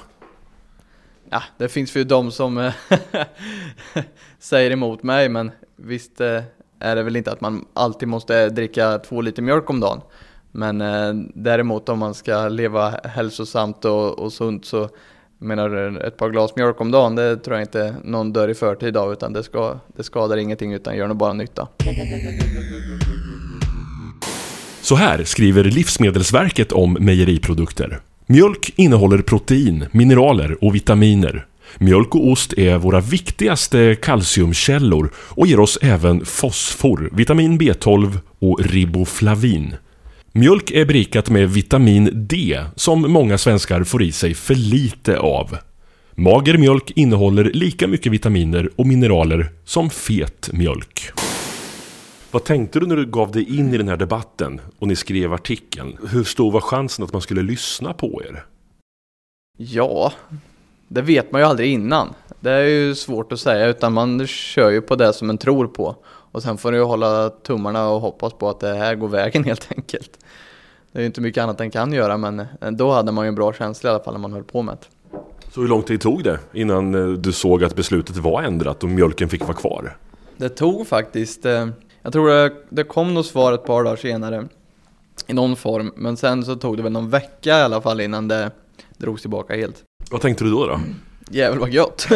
Ja, 1.29 1.43
det 1.57 1.69
finns 1.69 1.95
ju 1.95 2.03
de 2.03 2.31
som 2.31 2.57
eh, 2.57 2.73
säger 4.39 4.71
emot 4.71 5.03
mig, 5.03 5.29
men 5.29 5.51
visst 5.75 6.21
eh, 6.21 6.41
är 6.79 6.95
det 6.95 7.03
väl 7.03 7.15
inte 7.15 7.31
att 7.31 7.41
man 7.41 7.65
alltid 7.73 8.07
måste 8.07 8.49
dricka 8.49 8.99
två 8.99 9.21
liter 9.21 9.41
mjölk 9.41 9.69
om 9.69 9.79
dagen. 9.79 10.01
Men 10.55 10.81
eh, 10.81 11.13
däremot 11.35 11.89
om 11.89 11.99
man 11.99 12.13
ska 12.13 12.47
leva 12.47 12.89
hälsosamt 13.03 13.85
och, 13.85 14.19
och 14.19 14.33
sunt 14.33 14.65
så 14.65 14.89
menar 15.39 16.01
ett 16.07 16.17
par 16.17 16.29
glas 16.29 16.55
mjölk 16.55 16.81
om 16.81 16.91
dagen, 16.91 17.15
det 17.15 17.37
tror 17.37 17.55
jag 17.55 17.63
inte 17.63 17.95
någon 18.03 18.33
dör 18.33 18.49
i 18.49 18.53
förtid 18.53 18.97
av 18.97 19.13
utan 19.13 19.33
det, 19.33 19.43
ska, 19.43 19.79
det 19.97 20.03
skadar 20.03 20.37
ingenting 20.37 20.73
utan 20.73 20.97
gör 20.97 21.07
nog 21.07 21.17
bara 21.17 21.33
nytta. 21.33 21.67
Så 24.81 24.95
här 24.95 25.23
skriver 25.23 25.63
Livsmedelsverket 25.63 26.71
om 26.71 26.97
mejeriprodukter. 26.99 27.99
Mjölk 28.25 28.73
innehåller 28.75 29.21
protein, 29.21 29.85
mineraler 29.91 30.63
och 30.63 30.75
vitaminer. 30.75 31.45
Mjölk 31.77 32.15
och 32.15 32.27
ost 32.27 32.53
är 32.53 32.77
våra 32.77 32.99
viktigaste 32.99 33.95
kalciumkällor 34.01 35.11
och 35.15 35.47
ger 35.47 35.59
oss 35.59 35.79
även 35.81 36.25
fosfor, 36.25 37.09
vitamin 37.13 37.59
B12 37.59 38.17
och 38.39 38.59
riboflavin. 38.65 39.75
Mjölk 40.35 40.71
är 40.71 40.85
berikat 40.85 41.29
med 41.29 41.49
vitamin 41.49 42.09
D 42.13 42.59
som 42.75 43.11
många 43.11 43.37
svenskar 43.37 43.83
får 43.83 44.03
i 44.03 44.11
sig 44.11 44.33
för 44.33 44.55
lite 44.55 45.19
av. 45.19 45.57
Mager 46.11 46.57
mjölk 46.57 46.91
innehåller 46.95 47.43
lika 47.43 47.87
mycket 47.87 48.11
vitaminer 48.11 48.69
och 48.75 48.87
mineraler 48.87 49.51
som 49.65 49.89
fet 49.89 50.49
mjölk. 50.53 51.11
Vad 52.31 52.43
tänkte 52.43 52.79
du 52.79 52.87
när 52.87 52.95
du 52.95 53.05
gav 53.05 53.31
dig 53.31 53.57
in 53.57 53.73
i 53.73 53.77
den 53.77 53.87
här 53.87 53.97
debatten 53.97 54.61
och 54.79 54.87
ni 54.87 54.95
skrev 54.95 55.33
artikeln? 55.33 55.97
Hur 56.09 56.23
stor 56.23 56.51
var 56.51 56.61
chansen 56.61 57.05
att 57.05 57.13
man 57.13 57.21
skulle 57.21 57.41
lyssna 57.41 57.93
på 57.93 58.21
er? 58.27 58.45
Ja, 59.57 60.13
det 60.87 61.01
vet 61.01 61.31
man 61.31 61.41
ju 61.41 61.47
aldrig 61.47 61.71
innan. 61.71 62.13
Det 62.39 62.51
är 62.51 62.63
ju 62.63 62.95
svårt 62.95 63.31
att 63.31 63.39
säga 63.39 63.67
utan 63.67 63.93
man 63.93 64.27
kör 64.27 64.69
ju 64.69 64.81
på 64.81 64.95
det 64.95 65.13
som 65.13 65.27
man 65.27 65.37
tror 65.37 65.67
på. 65.67 65.95
Och 66.05 66.43
sen 66.43 66.57
får 66.57 66.71
du 66.71 66.77
ju 66.77 66.83
hålla 66.83 67.29
tummarna 67.29 67.89
och 67.89 68.01
hoppas 68.01 68.33
på 68.33 68.49
att 68.49 68.59
det 68.59 68.75
här 68.75 68.95
går 68.95 69.07
vägen 69.07 69.43
helt 69.45 69.71
enkelt. 69.77 70.22
Det 70.93 70.99
är 70.99 71.01
ju 71.01 71.05
inte 71.05 71.21
mycket 71.21 71.43
annat 71.43 71.61
än 71.61 71.71
kan 71.71 71.93
göra 71.93 72.17
men 72.17 72.47
då 72.71 72.91
hade 72.91 73.11
man 73.11 73.25
ju 73.25 73.27
en 73.27 73.35
bra 73.35 73.53
känsla 73.53 73.89
i 73.89 73.93
alla 73.93 74.03
fall 74.03 74.13
när 74.13 74.21
man 74.21 74.33
höll 74.33 74.43
på 74.43 74.61
med 74.61 74.77
det. 74.81 75.17
Så 75.53 75.61
hur 75.61 75.67
lång 75.67 75.83
tid 75.83 76.01
tog 76.01 76.23
det 76.23 76.39
innan 76.53 76.95
eh, 76.95 77.17
du 77.17 77.31
såg 77.31 77.63
att 77.63 77.75
beslutet 77.75 78.17
var 78.17 78.41
ändrat 78.41 78.83
och 78.83 78.89
mjölken 78.89 79.29
fick 79.29 79.41
vara 79.41 79.53
kvar? 79.53 79.97
Det 80.37 80.49
tog 80.49 80.87
faktiskt, 80.87 81.45
eh, 81.45 81.67
jag 82.01 82.13
tror 82.13 82.29
det, 82.29 82.53
det 82.69 82.83
kom 82.83 83.13
nog 83.13 83.25
svar 83.25 83.53
ett 83.53 83.65
par 83.65 83.83
dagar 83.83 83.95
senare 83.95 84.47
i 85.27 85.33
någon 85.33 85.55
form. 85.55 85.91
Men 85.95 86.17
sen 86.17 86.45
så 86.45 86.55
tog 86.55 86.77
det 86.77 86.83
väl 86.83 86.91
någon 86.91 87.09
vecka 87.09 87.49
i 87.59 87.61
alla 87.61 87.81
fall 87.81 88.01
innan 88.01 88.27
det 88.27 88.51
drogs 88.97 89.21
tillbaka 89.21 89.55
helt. 89.55 89.83
Vad 90.11 90.21
tänkte 90.21 90.43
du 90.43 90.51
då? 90.51 90.65
då? 90.65 90.79
Jävlar 91.29 91.59
vad 91.59 91.69
gött! 91.69 92.07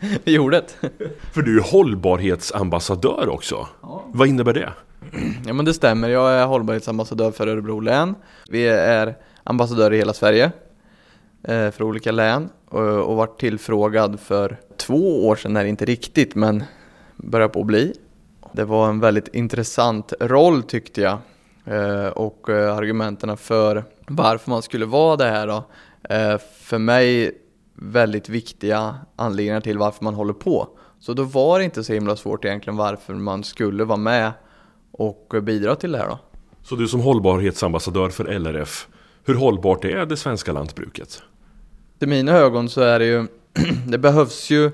Vi 0.24 0.32
gjorde 0.32 0.56
det. 0.56 0.88
För 1.32 1.42
du 1.42 1.58
är 1.58 1.62
hållbarhetsambassadör 1.62 3.28
också. 3.28 3.68
Ja. 3.82 4.04
Vad 4.12 4.28
innebär 4.28 4.52
det? 4.52 4.72
Ja 5.46 5.52
men 5.52 5.64
det 5.64 5.74
stämmer, 5.74 6.08
jag 6.08 6.32
är 6.32 6.46
hållbarhetsambassadör 6.46 7.30
för 7.30 7.46
Örebro 7.46 7.80
län. 7.80 8.14
Vi 8.48 8.66
är 8.68 9.16
ambassadörer 9.44 9.94
i 9.94 9.98
hela 9.98 10.12
Sverige 10.12 10.52
eh, 11.42 11.70
för 11.70 11.82
olika 11.82 12.12
län 12.12 12.48
och, 12.68 12.80
och 12.80 13.16
varit 13.16 13.40
tillfrågad 13.40 14.20
för 14.20 14.56
två 14.76 15.26
år 15.26 15.36
sedan 15.36 15.56
är 15.56 15.62
det 15.62 15.68
inte 15.68 15.84
riktigt 15.84 16.34
men 16.34 16.64
börjar 17.16 17.48
på 17.48 17.60
att 17.60 17.66
bli. 17.66 17.94
Det 18.52 18.64
var 18.64 18.88
en 18.88 19.00
väldigt 19.00 19.34
intressant 19.34 20.12
roll 20.20 20.62
tyckte 20.62 21.00
jag 21.00 21.18
eh, 21.64 22.06
och 22.06 22.50
eh, 22.50 22.76
argumenten 22.76 23.36
för 23.36 23.84
varför 24.06 24.50
man 24.50 24.62
skulle 24.62 24.86
vara 24.86 25.16
det 25.16 25.28
här 25.28 25.46
då. 25.46 25.64
För 26.60 26.78
mig 26.78 27.38
väldigt 27.74 28.28
viktiga 28.28 28.94
anledningar 29.16 29.60
till 29.60 29.78
varför 29.78 30.04
man 30.04 30.14
håller 30.14 30.32
på. 30.32 30.68
Så 31.00 31.12
då 31.12 31.22
var 31.22 31.58
det 31.58 31.64
inte 31.64 31.84
så 31.84 31.92
himla 31.92 32.16
svårt 32.16 32.44
egentligen 32.44 32.76
varför 32.76 33.14
man 33.14 33.44
skulle 33.44 33.84
vara 33.84 33.98
med 33.98 34.32
och 34.98 35.34
bidra 35.42 35.76
till 35.76 35.92
det 35.92 35.98
här 35.98 36.08
då. 36.08 36.18
Så 36.62 36.76
du 36.76 36.88
som 36.88 37.00
hållbarhetsambassadör 37.00 38.08
för 38.08 38.24
LRF, 38.24 38.88
hur 39.24 39.34
hållbart 39.34 39.84
är 39.84 40.06
det 40.06 40.16
svenska 40.16 40.52
lantbruket? 40.52 41.22
I 42.00 42.06
mina 42.06 42.32
ögon 42.32 42.68
så 42.68 42.80
är 42.80 42.98
det 42.98 43.04
ju, 43.04 43.26
det 43.86 43.98
behövs 43.98 44.50
ju 44.50 44.70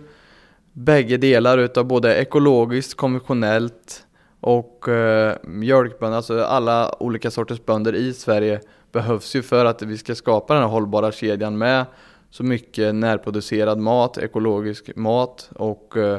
bägge 0.72 1.16
delar 1.16 1.58
utav 1.58 1.84
både 1.84 2.16
ekologiskt, 2.16 2.94
konventionellt 2.94 4.06
och 4.40 4.88
eh, 4.88 5.36
mjölkbönder, 5.42 6.16
alltså 6.16 6.42
alla 6.42 7.02
olika 7.02 7.30
sorters 7.30 7.64
bönder 7.64 7.94
i 7.94 8.12
Sverige 8.12 8.60
behövs 8.92 9.36
ju 9.36 9.42
för 9.42 9.64
att 9.64 9.82
vi 9.82 9.98
ska 9.98 10.14
skapa 10.14 10.54
den 10.54 10.62
här 10.62 10.70
hållbara 10.70 11.12
kedjan 11.12 11.58
med 11.58 11.86
så 12.30 12.42
mycket 12.42 12.94
närproducerad 12.94 13.78
mat, 13.78 14.18
ekologisk 14.18 14.96
mat 14.96 15.50
och 15.54 15.96
eh, 15.96 16.18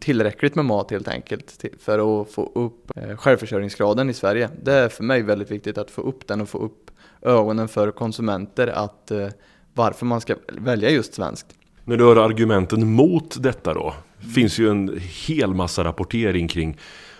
tillräckligt 0.00 0.54
med 0.54 0.64
mat 0.64 0.90
helt 0.90 1.08
enkelt 1.08 1.64
för 1.80 2.20
att 2.20 2.30
få 2.30 2.52
upp 2.54 2.90
eh, 2.96 3.16
självförsörjningsgraden 3.16 4.10
i 4.10 4.14
Sverige. 4.14 4.50
Det 4.62 4.72
är 4.72 4.88
för 4.88 5.04
mig 5.04 5.22
väldigt 5.22 5.50
viktigt 5.50 5.78
att 5.78 5.90
få 5.90 6.02
upp 6.02 6.26
den 6.26 6.40
och 6.40 6.48
få 6.48 6.58
upp 6.58 6.90
ögonen 7.22 7.68
för 7.68 7.90
konsumenter 7.90 8.66
att 8.66 9.10
eh, 9.10 9.28
varför 9.74 10.06
man 10.06 10.20
ska 10.20 10.34
välja 10.48 10.90
just 10.90 11.14
svenskt. 11.14 11.46
När 11.84 11.96
du 11.96 12.04
hör 12.04 12.16
argumenten 12.16 12.92
mot 12.92 13.42
detta 13.42 13.74
då, 13.74 13.94
mm. 14.20 14.32
finns 14.32 14.58
ju 14.58 14.70
en 14.70 15.00
hel 15.26 15.54
massa 15.54 15.84
rapportering 15.84 16.48
kring 16.48 16.78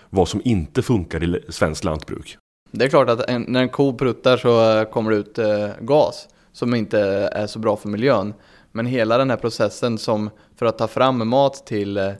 vad 0.09 0.27
som 0.27 0.41
inte 0.43 0.81
funkar 0.81 1.23
i 1.23 1.45
svenskt 1.49 1.83
lantbruk. 1.83 2.37
Det 2.71 2.85
är 2.85 2.89
klart 2.89 3.09
att 3.09 3.29
en, 3.29 3.45
när 3.47 3.61
en 3.61 3.69
ko 3.69 3.97
pruttar 3.97 4.37
så 4.37 4.85
kommer 4.91 5.11
det 5.11 5.17
ut 5.17 5.37
eh, 5.37 5.69
gas 5.79 6.27
som 6.51 6.75
inte 6.75 6.99
är 7.33 7.47
så 7.47 7.59
bra 7.59 7.77
för 7.77 7.89
miljön. 7.89 8.33
Men 8.71 8.85
hela 8.85 9.17
den 9.17 9.29
här 9.29 9.37
processen 9.37 9.97
som 9.97 10.29
för 10.55 10.65
att 10.65 10.77
ta 10.77 10.87
fram 10.87 11.29
mat 11.29 11.65
till 11.65 11.97
eh, 11.97 12.11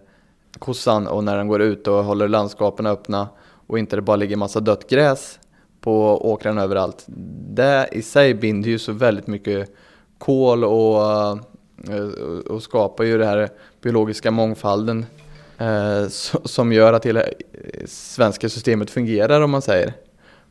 kossan 0.60 1.08
och 1.08 1.24
när 1.24 1.38
den 1.38 1.48
går 1.48 1.62
ut 1.62 1.88
och 1.88 2.04
håller 2.04 2.28
landskapen 2.28 2.86
öppna 2.86 3.28
och 3.68 3.80
inte 3.80 3.96
det 3.96 4.02
bara 4.02 4.16
ligger 4.16 4.36
massa 4.36 4.60
dött 4.60 4.90
gräs 4.90 5.40
på 5.82 6.26
åkrarna 6.32 6.62
överallt. 6.62 7.06
Det 7.50 7.90
i 7.92 8.02
sig 8.02 8.34
binder 8.34 8.70
ju 8.70 8.80
så 8.80 8.92
väldigt 8.92 9.28
mycket 9.28 9.70
kol 10.18 10.64
och, 10.64 11.02
eh, 11.90 12.10
och 12.50 12.64
skapar 12.64 13.04
ju 13.04 13.18
den 13.18 13.28
här 13.28 13.50
biologiska 13.82 14.32
mångfalden 14.32 15.06
eh, 15.58 16.08
som 16.44 16.74
gör 16.74 16.94
att 16.94 17.06
hela 17.06 17.22
eh, 17.22 17.30
svenska 17.86 18.50
systemet 18.50 18.90
fungerar 18.90 19.42
om 19.42 19.52
man 19.52 19.62
säger. 19.62 19.94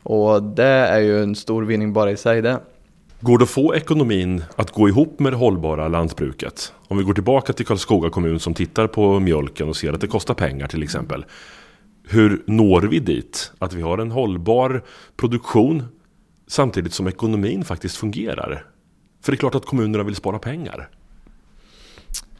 Och 0.03 0.43
det 0.43 0.63
är 0.65 0.99
ju 0.99 1.23
en 1.23 1.35
stor 1.35 1.63
vinning 1.63 1.93
bara 1.93 2.11
i 2.11 2.17
sig 2.17 2.41
det. 2.41 2.59
Går 3.21 3.37
det 3.37 3.43
att 3.43 3.49
få 3.49 3.75
ekonomin 3.75 4.43
att 4.55 4.71
gå 4.71 4.89
ihop 4.89 5.19
med 5.19 5.33
det 5.33 5.37
hållbara 5.37 5.87
lantbruket? 5.87 6.73
Om 6.87 6.97
vi 6.97 7.03
går 7.03 7.13
tillbaka 7.13 7.53
till 7.53 7.65
Karlskoga 7.65 8.09
kommun 8.09 8.39
som 8.39 8.53
tittar 8.53 8.87
på 8.87 9.19
mjölken 9.19 9.69
och 9.69 9.75
ser 9.75 9.93
att 9.93 10.01
det 10.01 10.07
kostar 10.07 10.33
pengar 10.33 10.67
till 10.67 10.83
exempel. 10.83 11.25
Hur 12.07 12.43
når 12.45 12.81
vi 12.81 12.99
dit? 12.99 13.51
Att 13.59 13.73
vi 13.73 13.81
har 13.81 13.97
en 13.97 14.11
hållbar 14.11 14.83
produktion 15.17 15.83
samtidigt 16.47 16.93
som 16.93 17.07
ekonomin 17.07 17.65
faktiskt 17.65 17.97
fungerar. 17.97 18.65
För 19.21 19.31
det 19.31 19.35
är 19.35 19.39
klart 19.39 19.55
att 19.55 19.65
kommunerna 19.65 20.03
vill 20.03 20.15
spara 20.15 20.39
pengar. 20.39 20.89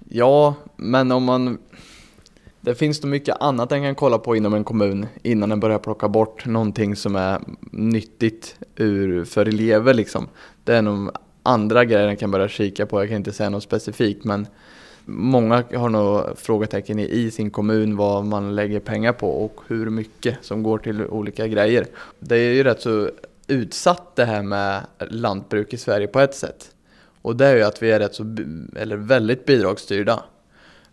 Ja, 0.10 0.56
men 0.76 1.12
om 1.12 1.24
man 1.24 1.58
det 2.62 2.76
finns 2.76 3.04
nog 3.04 3.10
mycket 3.10 3.38
annat 3.40 3.72
en 3.72 3.82
kan 3.82 3.96
kolla 3.96 4.18
på 4.18 4.36
inom 4.36 4.54
en 4.54 4.64
kommun 4.64 5.06
innan 5.24 5.50
den 5.50 5.60
börjar 5.60 5.80
plocka 5.80 6.08
bort 6.08 6.46
någonting 6.46 6.96
som 6.96 7.16
är 7.16 7.42
nyttigt 7.72 8.56
ur, 8.76 9.26
för 9.26 9.46
elever 9.46 9.94
liksom. 9.94 10.28
Det 10.64 10.76
är 10.76 10.82
nog 10.82 11.12
andra 11.44 11.86
grejer 11.86 12.08
den 12.08 12.18
kan 12.18 12.32
börja 12.32 12.48
kika 12.48 12.86
på, 12.86 13.02
jag 13.02 13.08
kan 13.08 13.18
inte 13.18 13.32
säga 13.32 13.50
något 13.50 13.64
specifikt 13.64 14.24
men 14.24 14.48
många 15.06 15.64
har 15.76 15.90
nog 15.90 16.38
frågetecken 16.38 17.00
i 17.00 17.32
sin 17.32 17.52
kommun 17.52 17.98
vad 17.98 18.26
man 18.26 18.56
lägger 18.56 18.80
pengar 18.80 19.14
på 19.14 19.30
och 19.30 19.62
hur 19.68 19.90
mycket 19.90 20.38
som 20.42 20.64
går 20.64 20.78
till 20.78 21.06
olika 21.06 21.48
grejer. 21.48 21.88
Det 22.20 22.36
är 22.36 22.54
ju 22.54 22.64
rätt 22.64 22.82
så 22.82 23.10
utsatt 23.48 24.16
det 24.16 24.26
här 24.26 24.44
med 24.44 24.82
lantbruk 25.10 25.74
i 25.74 25.78
Sverige 25.78 26.08
på 26.08 26.20
ett 26.20 26.36
sätt. 26.36 26.72
Och 27.22 27.36
det 27.36 27.46
är 27.46 27.56
ju 27.56 27.64
att 27.64 27.84
vi 27.84 27.92
är 27.92 28.00
rätt 28.00 28.16
så, 28.16 28.36
eller 28.76 28.96
väldigt 28.96 29.46
bidragsstyrda 29.46 30.24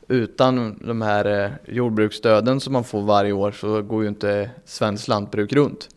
utan 0.09 0.79
de 0.87 1.03
här 1.03 1.45
eh, 1.45 1.75
jordbruksstöden 1.75 2.61
som 2.61 2.73
man 2.73 2.85
får 2.85 3.03
varje 3.03 3.33
år 3.33 3.51
så 3.51 3.83
går 3.83 4.03
ju 4.03 4.09
inte 4.09 4.51
svenskt 4.65 5.09
lantbruk 5.09 5.53
runt. 5.53 5.89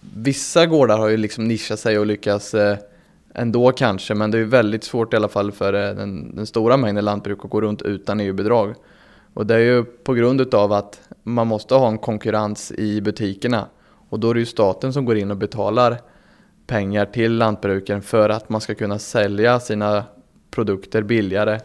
Vissa 0.00 0.66
gårdar 0.66 0.98
har 0.98 1.08
ju 1.08 1.16
liksom 1.16 1.44
nischat 1.44 1.80
sig 1.80 1.98
och 1.98 2.06
lyckats 2.06 2.54
eh, 2.54 2.78
ändå 3.34 3.72
kanske, 3.72 4.14
men 4.14 4.30
det 4.30 4.38
är 4.38 4.44
väldigt 4.44 4.84
svårt 4.84 5.12
i 5.12 5.16
alla 5.16 5.28
fall 5.28 5.52
för 5.52 5.72
eh, 5.72 5.94
den, 5.94 6.36
den 6.36 6.46
stora 6.46 6.76
mängden 6.76 7.04
lantbruk 7.04 7.44
att 7.44 7.50
gå 7.50 7.60
runt 7.60 7.82
utan 7.82 8.20
EU-bidrag. 8.20 8.74
Och 9.34 9.46
det 9.46 9.54
är 9.54 9.58
ju 9.58 9.84
på 9.84 10.14
grund 10.14 10.40
utav 10.40 10.72
att 10.72 11.00
man 11.22 11.46
måste 11.46 11.74
ha 11.74 11.88
en 11.88 11.98
konkurrens 11.98 12.72
i 12.72 13.00
butikerna 13.00 13.66
och 14.08 14.20
då 14.20 14.30
är 14.30 14.34
det 14.34 14.40
ju 14.40 14.46
staten 14.46 14.92
som 14.92 15.04
går 15.04 15.16
in 15.16 15.30
och 15.30 15.36
betalar 15.36 15.98
pengar 16.66 17.06
till 17.06 17.32
lantbrukaren 17.32 18.02
för 18.02 18.28
att 18.28 18.48
man 18.48 18.60
ska 18.60 18.74
kunna 18.74 18.98
sälja 18.98 19.60
sina 19.60 20.04
produkter 20.50 21.02
billigare 21.02 21.60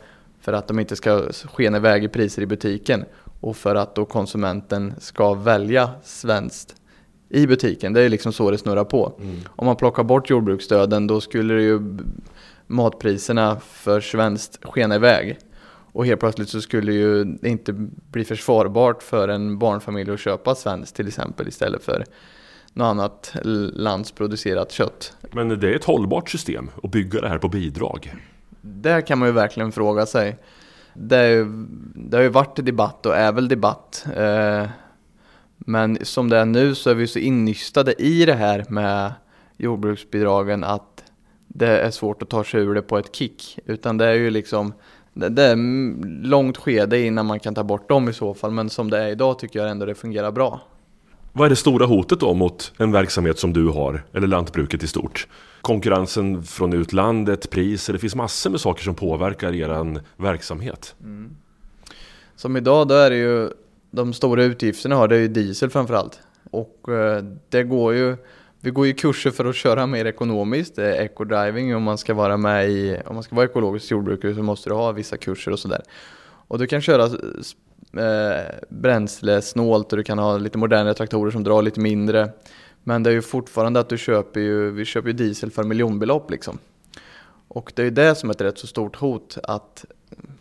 för 0.45 0.53
att 0.53 0.67
de 0.67 0.79
inte 0.79 0.95
ska 0.95 1.21
skena 1.31 1.77
iväg 1.77 2.03
i 2.03 2.07
priser 2.07 2.41
i 2.41 2.45
butiken 2.45 3.05
och 3.41 3.57
för 3.57 3.75
att 3.75 3.95
då 3.95 4.05
konsumenten 4.05 4.93
ska 4.97 5.33
välja 5.33 5.89
svenskt 6.03 6.75
i 7.29 7.47
butiken. 7.47 7.93
Det 7.93 8.01
är 8.01 8.09
liksom 8.09 8.33
så 8.33 8.51
det 8.51 8.57
snurrar 8.57 8.83
på. 8.83 9.13
Mm. 9.21 9.35
Om 9.47 9.65
man 9.65 9.75
plockar 9.75 10.03
bort 10.03 10.29
jordbruksstöden 10.29 11.07
då 11.07 11.21
skulle 11.21 11.61
ju 11.61 11.97
matpriserna 12.67 13.59
för 13.59 14.01
svenskt 14.01 14.65
skena 14.65 14.95
iväg. 14.95 15.37
Och 15.93 16.05
helt 16.05 16.19
plötsligt 16.19 16.49
så 16.49 16.61
skulle 16.61 16.93
ju 16.93 17.23
det 17.23 17.49
inte 17.49 17.73
bli 18.11 18.25
försvarbart 18.25 19.03
för 19.03 19.27
en 19.27 19.59
barnfamilj 19.59 20.11
att 20.11 20.19
köpa 20.19 20.55
svenskt 20.55 20.95
till 20.95 21.07
exempel 21.07 21.47
istället 21.47 21.83
för 21.83 22.05
något 22.73 22.85
annat 22.85 23.35
landsproducerat 23.73 24.71
kött. 24.71 25.17
Men 25.31 25.59
det 25.59 25.69
är 25.69 25.75
ett 25.75 25.85
hållbart 25.85 26.29
system 26.29 26.69
att 26.83 26.91
bygga 26.91 27.21
det 27.21 27.29
här 27.29 27.37
på 27.37 27.49
bidrag? 27.49 28.13
Där 28.67 29.01
kan 29.01 29.19
man 29.19 29.27
ju 29.27 29.31
verkligen 29.31 29.71
fråga 29.71 30.05
sig. 30.05 30.37
Det, 30.93 31.17
är, 31.17 31.45
det 31.95 32.17
har 32.17 32.23
ju 32.23 32.29
varit 32.29 32.65
debatt 32.65 33.05
och 33.05 33.15
är 33.15 33.31
väl 33.31 33.47
debatt. 33.47 34.05
Eh, 34.15 34.65
men 35.57 35.97
som 36.01 36.29
det 36.29 36.37
är 36.37 36.45
nu 36.45 36.75
så 36.75 36.89
är 36.89 36.95
vi 36.95 37.07
så 37.07 37.19
innystade 37.19 38.01
i 38.01 38.25
det 38.25 38.33
här 38.33 38.65
med 38.69 39.13
jordbruksbidragen 39.57 40.63
att 40.63 41.03
det 41.47 41.67
är 41.67 41.91
svårt 41.91 42.21
att 42.21 42.29
ta 42.29 42.43
sig 42.43 42.61
ur 42.61 42.73
det 42.73 42.81
på 42.81 42.97
ett 42.97 43.15
kick. 43.15 43.59
Utan 43.65 43.97
det 43.97 44.05
är 44.05 44.13
ju 44.13 44.29
liksom 44.29 44.73
det 45.13 45.43
är 45.43 45.55
långt 46.23 46.57
skede 46.57 46.99
innan 46.99 47.25
man 47.25 47.39
kan 47.39 47.55
ta 47.55 47.63
bort 47.63 47.89
dem 47.89 48.09
i 48.09 48.13
så 48.13 48.33
fall. 48.33 48.51
Men 48.51 48.69
som 48.69 48.89
det 48.89 48.97
är 48.97 49.07
idag 49.07 49.39
tycker 49.39 49.59
jag 49.59 49.69
ändå 49.69 49.85
det 49.85 49.95
fungerar 49.95 50.31
bra. 50.31 50.61
Vad 51.37 51.45
är 51.45 51.49
det 51.49 51.55
stora 51.55 51.85
hotet 51.85 52.19
då 52.19 52.33
mot 52.33 52.73
en 52.77 52.91
verksamhet 52.91 53.39
som 53.39 53.53
du 53.53 53.67
har, 53.67 54.03
eller 54.13 54.27
lantbruket 54.27 54.83
i 54.83 54.87
stort? 54.87 55.27
Konkurrensen 55.61 56.43
från 56.43 56.73
utlandet, 56.73 57.49
priser, 57.49 57.93
det 57.93 57.99
finns 57.99 58.15
massor 58.15 58.49
med 58.49 58.61
saker 58.61 58.83
som 58.83 58.95
påverkar 58.95 59.55
er 59.55 60.01
verksamhet. 60.21 60.95
Mm. 61.03 61.35
Som 62.35 62.57
idag, 62.57 62.87
då 62.87 62.95
är 62.95 63.09
det 63.09 63.15
ju 63.15 63.49
de 63.91 64.13
stora 64.13 64.43
utgifterna 64.43 64.95
har, 64.95 65.07
det 65.07 65.15
är 65.15 65.19
ju 65.19 65.27
diesel 65.27 65.69
framförallt. 65.69 66.19
Och 66.51 66.89
eh, 66.89 67.23
det 67.49 67.63
går 67.63 67.93
ju, 67.93 68.17
vi 68.61 68.69
går 68.69 68.87
ju 68.87 68.93
kurser 68.93 69.31
för 69.31 69.45
att 69.45 69.55
köra 69.55 69.85
mer 69.85 70.05
ekonomiskt, 70.05 70.75
det 70.75 70.95
är 70.95 71.07
eco-driving 71.07 71.75
om 71.75 71.83
man 71.83 71.97
ska 71.97 72.13
vara 72.13 72.37
med 72.37 72.69
i, 72.69 72.97
om 73.05 73.13
man 73.15 73.23
ska 73.23 73.35
vara 73.35 73.45
ekologisk 73.45 73.91
jordbrukare 73.91 74.35
så 74.35 74.43
måste 74.43 74.69
du 74.69 74.73
ha 74.73 74.91
vissa 74.91 75.17
kurser 75.17 75.51
och 75.51 75.59
sådär. 75.59 75.81
Och 76.47 76.59
du 76.59 76.67
kan 76.67 76.81
köra 76.81 77.09
eh, 77.97 78.55
bränslesnålt 78.69 79.91
och 79.91 79.97
du 79.97 80.03
kan 80.03 80.19
ha 80.19 80.37
lite 80.37 80.57
modernare 80.57 80.93
traktorer 80.93 81.31
som 81.31 81.43
drar 81.43 81.61
lite 81.61 81.79
mindre. 81.79 82.29
Men 82.83 83.03
det 83.03 83.09
är 83.09 83.13
ju 83.13 83.21
fortfarande 83.21 83.79
att 83.79 83.89
du 83.89 83.97
köper 83.97 84.39
ju, 84.39 84.71
vi 84.71 84.85
köper 84.85 85.07
ju 85.07 85.13
diesel 85.13 85.51
för 85.51 85.63
miljonbelopp 85.63 86.31
liksom. 86.31 86.57
Och 87.47 87.71
det 87.75 87.81
är 87.81 87.83
ju 87.83 87.91
det 87.91 88.15
som 88.15 88.29
är 88.29 88.33
ett 88.33 88.41
rätt 88.41 88.57
så 88.57 88.67
stort 88.67 88.95
hot 88.95 89.37
att 89.43 89.85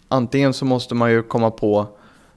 antingen 0.09 0.55
så 0.55 0.65
måste 0.65 0.95
man 0.95 1.11
ju 1.11 1.23
komma 1.23 1.51
på 1.51 1.87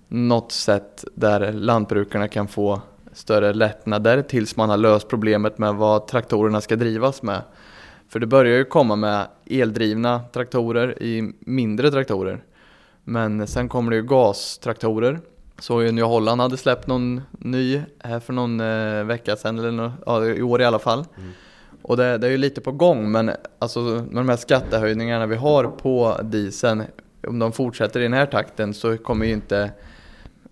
något 0.08 0.52
sätt 0.52 1.06
där 1.16 1.54
lantbrukarna 1.54 2.28
kan 2.28 2.48
få 2.48 2.82
större 3.14 3.54
lättnader 3.54 4.22
tills 4.22 4.56
man 4.56 4.70
har 4.70 4.78
löst 4.78 5.08
problemet 5.08 5.58
med 5.58 5.76
vad 5.76 6.08
traktorerna 6.08 6.62
ska 6.62 6.76
drivas 6.76 7.22
med. 7.22 7.42
För 8.10 8.20
det 8.20 8.28
börjar 8.28 8.58
ju 8.58 8.66
komma 8.66 8.96
med 8.96 9.28
eldrivna 9.46 10.22
traktorer 10.34 11.04
i 11.04 11.34
mindre 11.40 11.92
traktorer. 11.92 12.44
Men 13.10 13.48
sen 13.48 13.70
kommer 13.70 13.92
det 13.92 13.98
ju 13.98 14.04
gastraktorer. 14.04 15.20
Så 15.60 15.84
ju 15.84 15.92
Nya 15.92 16.06
Holland 16.06 16.42
hade 16.42 16.58
släppt 16.58 16.88
någon 16.88 17.22
ny 17.32 17.82
här 18.00 18.20
för 18.20 18.34
någon 18.34 18.60
eh, 18.60 19.04
vecka 19.04 19.36
sedan, 19.36 19.60
eller 19.60 19.72
no, 19.72 19.92
ja, 20.06 20.26
i 20.26 20.42
år 20.42 20.62
i 20.62 20.66
alla 20.66 20.80
fall. 20.80 21.06
Mm. 21.18 21.32
Och 21.82 21.98
det, 21.98 22.18
det, 22.18 22.28
är 22.28 22.32
ju 22.32 22.38
lite 22.38 22.62
på 22.62 22.72
gång, 22.72 23.12
men 23.12 23.32
alltså 23.60 23.80
med 23.80 24.16
de 24.16 24.30
här 24.30 24.36
skattehöjningarna 24.36 25.26
vi 25.26 25.36
har 25.36 25.64
på 25.64 26.20
dieseln, 26.24 26.84
om 27.28 27.40
de 27.40 27.52
fortsätter 27.52 28.00
i 28.00 28.04
den 28.04 28.14
här 28.14 28.26
takten 28.26 28.74
så 28.74 28.98
kommer 28.98 29.26
ju 29.26 29.34
inte 29.34 29.72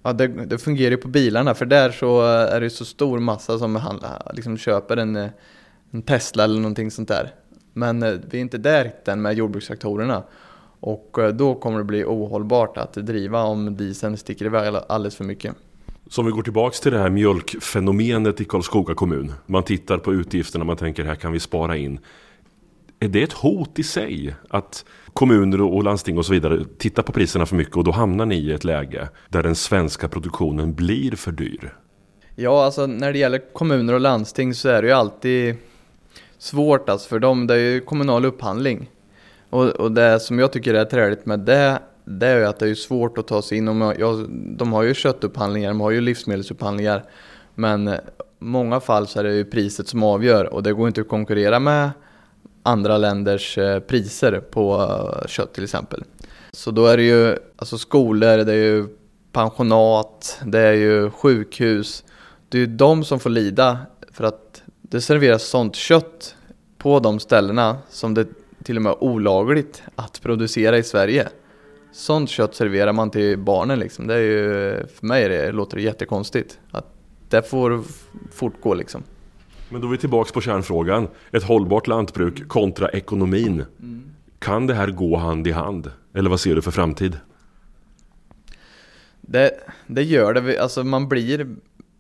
Ja, 0.04 0.14
det, 0.14 0.28
det, 0.28 0.58
fungerar 0.58 0.92
ju 0.92 0.98
på 0.98 1.08
bilarna 1.08 1.54
för 1.54 1.66
där 1.66 1.92
så 1.92 2.22
är 2.28 2.62
det 2.62 2.70
så 2.70 2.86
stor 2.86 3.20
massa 3.20 3.60
som 3.60 3.76
handlar, 3.76 4.32
liksom 4.34 4.58
köper 4.58 4.98
en, 4.98 5.30
en 5.92 6.02
Tesla 6.02 6.44
eller 6.44 6.60
någonting 6.60 6.92
sånt 6.92 7.08
där. 7.08 7.34
Men 7.74 8.04
eh, 8.04 8.14
vi 8.30 8.38
är 8.38 8.42
inte 8.42 8.58
där 8.58 8.94
än 9.06 9.22
med 9.22 9.34
jordbrukstraktorerna. 9.34 10.24
Och 10.86 11.20
eh, 11.20 11.30
då 11.30 11.56
kommer 11.56 11.78
det 11.78 11.84
bli 11.84 12.04
ohållbart 12.04 12.78
att 12.78 12.94
driva 12.94 13.44
om 13.44 13.78
dieseln 13.78 14.18
sticker 14.18 14.46
iväg 14.46 14.76
alldeles 14.90 15.16
för 15.16 15.24
mycket. 15.24 15.56
Så 16.10 16.22
om 16.22 16.26
vi 16.26 16.32
går 16.32 16.42
tillbaks 16.42 16.80
till 16.80 16.92
det 16.92 17.00
här 17.00 17.10
mjölkfenomenet 17.10 18.42
i 18.42 18.46
Karlskoga 18.46 18.94
kommun. 18.94 19.34
Man 19.46 19.64
tittar 19.64 19.98
på 19.98 20.14
utgifterna, 20.14 20.66
man 20.66 20.78
tänker 20.78 21.04
här 21.04 21.16
kan 21.16 21.32
vi 21.32 21.40
spara 21.40 21.78
in. 21.78 22.00
Är 23.00 23.08
det 23.08 23.24
ett 23.24 23.34
hot 23.34 23.80
i 23.80 23.84
sig 23.84 24.36
att 24.50 24.86
kommuner 25.14 25.62
och 25.62 25.84
landsting 25.84 26.18
och 26.18 26.26
så 26.26 26.34
vidare 26.34 26.66
tittar 26.78 27.04
på 27.04 27.12
priserna 27.12 27.46
för 27.46 27.56
mycket 27.56 27.78
och 27.78 27.84
då 27.84 27.92
hamnar 27.92 28.26
ni 28.26 28.36
i 28.36 28.52
ett 28.52 28.64
läge 28.64 29.10
där 29.30 29.44
den 29.44 29.56
svenska 29.56 30.08
produktionen 30.08 30.74
blir 30.74 31.12
för 31.12 31.32
dyr? 31.32 31.74
Ja, 32.36 32.66
alltså 32.66 32.88
när 32.88 33.14
det 33.14 33.20
gäller 33.20 33.54
kommuner 33.54 33.94
och 33.94 34.02
landsting 34.02 34.54
så 34.54 34.70
är 34.70 34.82
det 34.82 34.88
ju 34.88 34.94
alltid 34.94 35.56
svårt 36.38 36.90
alltså 36.90 37.10
för 37.10 37.20
dem. 37.20 37.48
Det 37.48 37.54
är 37.54 37.74
ju 37.74 37.80
kommunal 37.80 38.26
upphandling. 38.26 38.90
Och, 39.50 39.66
och 39.66 39.92
det 39.92 40.20
som 40.20 40.40
jag 40.40 40.52
tycker 40.52 40.74
är 40.74 40.86
träligt 40.86 41.26
med 41.26 41.40
det, 41.40 41.80
det 42.06 42.28
är 42.28 42.38
ju 42.38 42.46
att 42.46 42.60
det 42.60 42.70
är 42.70 42.76
svårt 42.76 43.18
att 43.18 43.28
ta 43.28 43.42
sig 43.42 43.58
in. 43.58 43.68
Och 43.68 43.94
jag, 44.00 44.26
de 44.30 44.74
har 44.74 44.84
ju 44.84 44.94
köttupphandlingar, 44.94 45.70
de 45.70 45.82
har 45.82 45.92
ju 45.92 46.02
livsmedelsupphandlingar. 46.02 47.04
Men 47.56 47.88
i 47.88 47.98
många 48.40 48.80
fall 48.80 49.08
så 49.08 49.20
är 49.20 49.24
det 49.24 49.34
ju 49.34 49.46
priset 49.46 49.88
som 49.88 50.04
avgör 50.04 50.54
och 50.54 50.64
det 50.64 50.74
går 50.74 50.88
inte 50.88 51.02
att 51.02 51.08
konkurrera 51.08 51.60
med 51.60 51.90
andra 52.64 52.98
länders 52.98 53.58
eh, 53.58 53.80
priser 53.80 54.40
på 54.40 54.82
eh, 54.82 55.28
kött 55.28 55.54
till 55.54 55.64
exempel. 55.64 56.04
Så 56.52 56.72
då 56.72 56.86
är 56.86 56.98
det 56.98 57.04
ju 57.04 57.38
alltså 57.56 57.78
skolor, 57.78 58.38
det 58.38 58.54
är 58.54 58.64
ju 58.64 58.88
pensionat, 59.32 60.42
det 60.46 60.60
är 60.60 60.74
ju 60.74 61.10
sjukhus. 61.10 62.04
Det 62.50 62.58
är 62.58 62.60
ju 62.60 62.68
de 62.68 63.04
som 63.04 63.20
får 63.20 63.30
lida 63.30 63.78
för 64.12 64.24
att 64.24 64.62
det 64.82 65.02
serveras 65.02 65.44
sånt 65.44 65.76
kött 65.76 66.36
på 66.78 67.00
de 67.00 67.20
ställena 67.20 67.78
som 67.90 68.14
det 68.14 68.28
till 68.66 68.76
och 68.76 68.84
med 68.84 68.96
olagligt 69.00 69.84
att 69.96 70.22
producera 70.22 70.78
i 70.78 70.84
Sverige. 70.84 71.30
Sånt 71.92 72.30
kött 72.30 72.56
serverar 72.56 72.94
man 72.94 73.12
till 73.12 73.38
barnen 73.38 73.80
liksom. 73.80 74.08
Det 74.08 74.14
är 74.14 74.20
ju, 74.20 74.88
för 74.88 75.06
mig 75.06 75.30
det, 75.30 75.52
låter 75.52 75.78
det 75.78 75.84
jättekonstigt. 75.84 76.60
Att 76.72 76.86
det 77.30 77.50
får 77.50 77.84
fortgå 78.32 78.74
liksom. 78.74 79.04
Men 79.70 79.82
då 79.82 79.88
är 79.88 79.92
vi 79.92 79.98
tillbaks 79.98 80.32
på 80.32 80.42
kärnfrågan. 80.42 81.08
Ett 81.32 81.44
hållbart 81.44 81.88
lantbruk 81.88 82.48
kontra 82.48 82.90
ekonomin. 82.90 83.66
Mm. 83.80 84.04
Kan 84.40 84.68
det 84.68 84.74
här 84.74 84.88
gå 84.88 85.18
hand 85.18 85.48
i 85.48 85.52
hand? 85.52 85.92
Eller 86.14 86.30
vad 86.30 86.40
ser 86.40 86.56
du 86.56 86.62
för 86.62 86.72
framtid? 86.72 87.18
Det, 89.22 89.52
det 89.88 90.04
gör 90.04 90.34
det. 90.34 90.60
Alltså 90.60 90.84
man 90.84 91.10
blir 91.10 91.56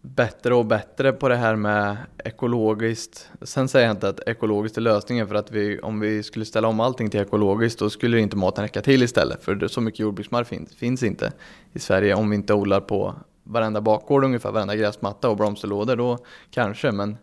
bättre 0.05 0.55
och 0.55 0.65
bättre 0.65 1.11
på 1.11 1.29
det 1.29 1.35
här 1.35 1.55
med 1.55 1.97
ekologiskt. 2.23 3.29
Sen 3.41 3.67
säger 3.67 3.85
jag 3.85 3.95
inte 3.95 4.09
att 4.09 4.27
ekologiskt 4.27 4.77
är 4.77 4.81
lösningen 4.81 5.27
för 5.27 5.35
att 5.35 5.51
vi, 5.51 5.79
om 5.79 5.99
vi 5.99 6.23
skulle 6.23 6.45
ställa 6.45 6.67
om 6.67 6.79
allting 6.79 7.09
till 7.09 7.19
ekologiskt 7.19 7.79
då 7.79 7.89
skulle 7.89 8.19
inte 8.19 8.37
maten 8.37 8.63
räcka 8.63 8.81
till 8.81 9.03
istället. 9.03 9.43
För 9.43 9.67
så 9.67 9.81
mycket 9.81 9.99
jordbruksmark 9.99 10.47
finns, 10.47 10.75
finns 10.75 11.03
inte 11.03 11.31
i 11.73 11.79
Sverige 11.79 12.13
om 12.13 12.29
vi 12.29 12.35
inte 12.35 12.53
odlar 12.53 12.79
på 12.79 13.15
varenda 13.43 13.81
bakgård 13.81 14.23
ungefär, 14.23 14.51
varenda 14.51 14.75
gräsmatta 14.75 15.29
och 15.29 15.37
blomsterlådor 15.37 15.95
då 15.95 16.17
kanske. 16.51 16.91
Men 16.91 17.17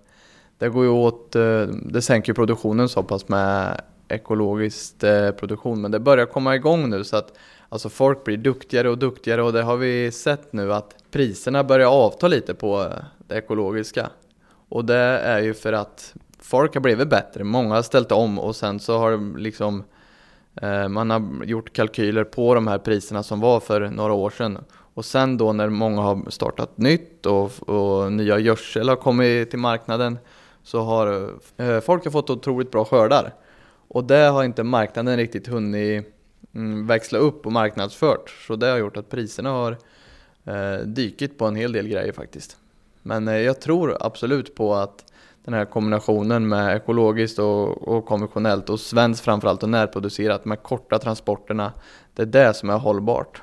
det 0.58 0.68
går 0.68 0.84
ju 0.84 0.90
åt, 0.90 1.36
eh, 1.36 1.62
det 1.66 2.02
sänker 2.02 2.32
produktionen 2.32 2.88
så 2.88 3.02
pass 3.02 3.28
med 3.28 3.80
ekologisk 4.08 5.02
eh, 5.02 5.30
produktion. 5.30 5.80
Men 5.80 5.90
det 5.90 6.00
börjar 6.00 6.26
komma 6.26 6.54
igång 6.54 6.90
nu 6.90 7.04
så 7.04 7.16
att 7.16 7.38
alltså 7.72 7.88
folk 7.88 8.24
blir 8.24 8.36
duktigare 8.36 8.90
och 8.90 8.98
duktigare 8.98 9.42
och 9.42 9.52
det 9.52 9.62
har 9.62 9.76
vi 9.76 10.12
sett 10.12 10.52
nu 10.52 10.72
att 10.72 10.96
priserna 11.10 11.64
börjar 11.64 11.88
avta 11.88 12.28
lite 12.28 12.54
på 12.54 12.82
eh, 12.82 13.04
det 13.26 13.34
ekologiska. 13.34 14.10
Och 14.68 14.84
det 14.84 14.96
är 14.96 15.38
ju 15.38 15.54
för 15.54 15.72
att 15.72 16.14
folk 16.38 16.74
har 16.74 16.80
blivit 16.80 17.08
bättre, 17.08 17.44
många 17.44 17.74
har 17.74 17.82
ställt 17.82 18.12
om 18.12 18.38
och 18.38 18.56
sen 18.56 18.80
så 18.80 18.98
har 18.98 19.38
liksom 19.38 19.84
eh, 20.62 20.88
man 20.88 21.10
har 21.10 21.44
gjort 21.44 21.72
kalkyler 21.72 22.24
på 22.24 22.54
de 22.54 22.66
här 22.66 22.78
priserna 22.78 23.22
som 23.22 23.40
var 23.40 23.60
för 23.60 23.80
några 23.80 24.12
år 24.12 24.30
sedan. 24.30 24.58
Och 24.94 25.04
sen 25.04 25.36
då 25.36 25.52
när 25.52 25.68
många 25.68 26.02
har 26.02 26.30
startat 26.30 26.78
nytt 26.78 27.26
och, 27.26 27.68
och 27.68 28.12
nya 28.12 28.38
gödsel 28.38 28.88
har 28.88 28.96
kommit 28.96 29.50
till 29.50 29.58
marknaden 29.58 30.18
så 30.62 30.80
har 30.80 31.30
eh, 31.56 31.80
folk 31.80 32.04
har 32.04 32.10
fått 32.10 32.30
otroligt 32.30 32.70
bra 32.70 32.84
skördar. 32.84 33.34
Och 33.88 34.04
det 34.04 34.28
har 34.28 34.44
inte 34.44 34.62
marknaden 34.62 35.16
riktigt 35.16 35.46
hunnit 35.46 36.18
växla 36.86 37.18
upp 37.18 37.46
och 37.46 37.52
marknadsfört. 37.52 38.30
Så 38.46 38.56
det 38.56 38.66
har 38.66 38.78
gjort 38.78 38.96
att 38.96 39.10
priserna 39.10 39.50
har 39.50 39.76
eh, 40.44 40.86
dykit 40.86 41.38
på 41.38 41.46
en 41.46 41.56
hel 41.56 41.72
del 41.72 41.88
grejer 41.88 42.12
faktiskt. 42.12 42.56
Men 43.02 43.28
eh, 43.28 43.36
jag 43.36 43.60
tror 43.60 43.96
absolut 44.00 44.54
på 44.54 44.74
att 44.74 45.04
den 45.44 45.54
här 45.54 45.64
kombinationen 45.64 46.48
med 46.48 46.76
ekologiskt 46.76 47.38
och, 47.38 47.88
och 47.88 48.06
konventionellt 48.06 48.70
och 48.70 48.80
svenskt 48.80 49.24
framförallt 49.24 49.62
och 49.62 49.68
närproducerat 49.68 50.44
med 50.44 50.62
korta 50.62 50.98
transporterna. 50.98 51.72
Det 52.14 52.22
är 52.22 52.26
det 52.26 52.54
som 52.54 52.70
är 52.70 52.78
hållbart. 52.78 53.42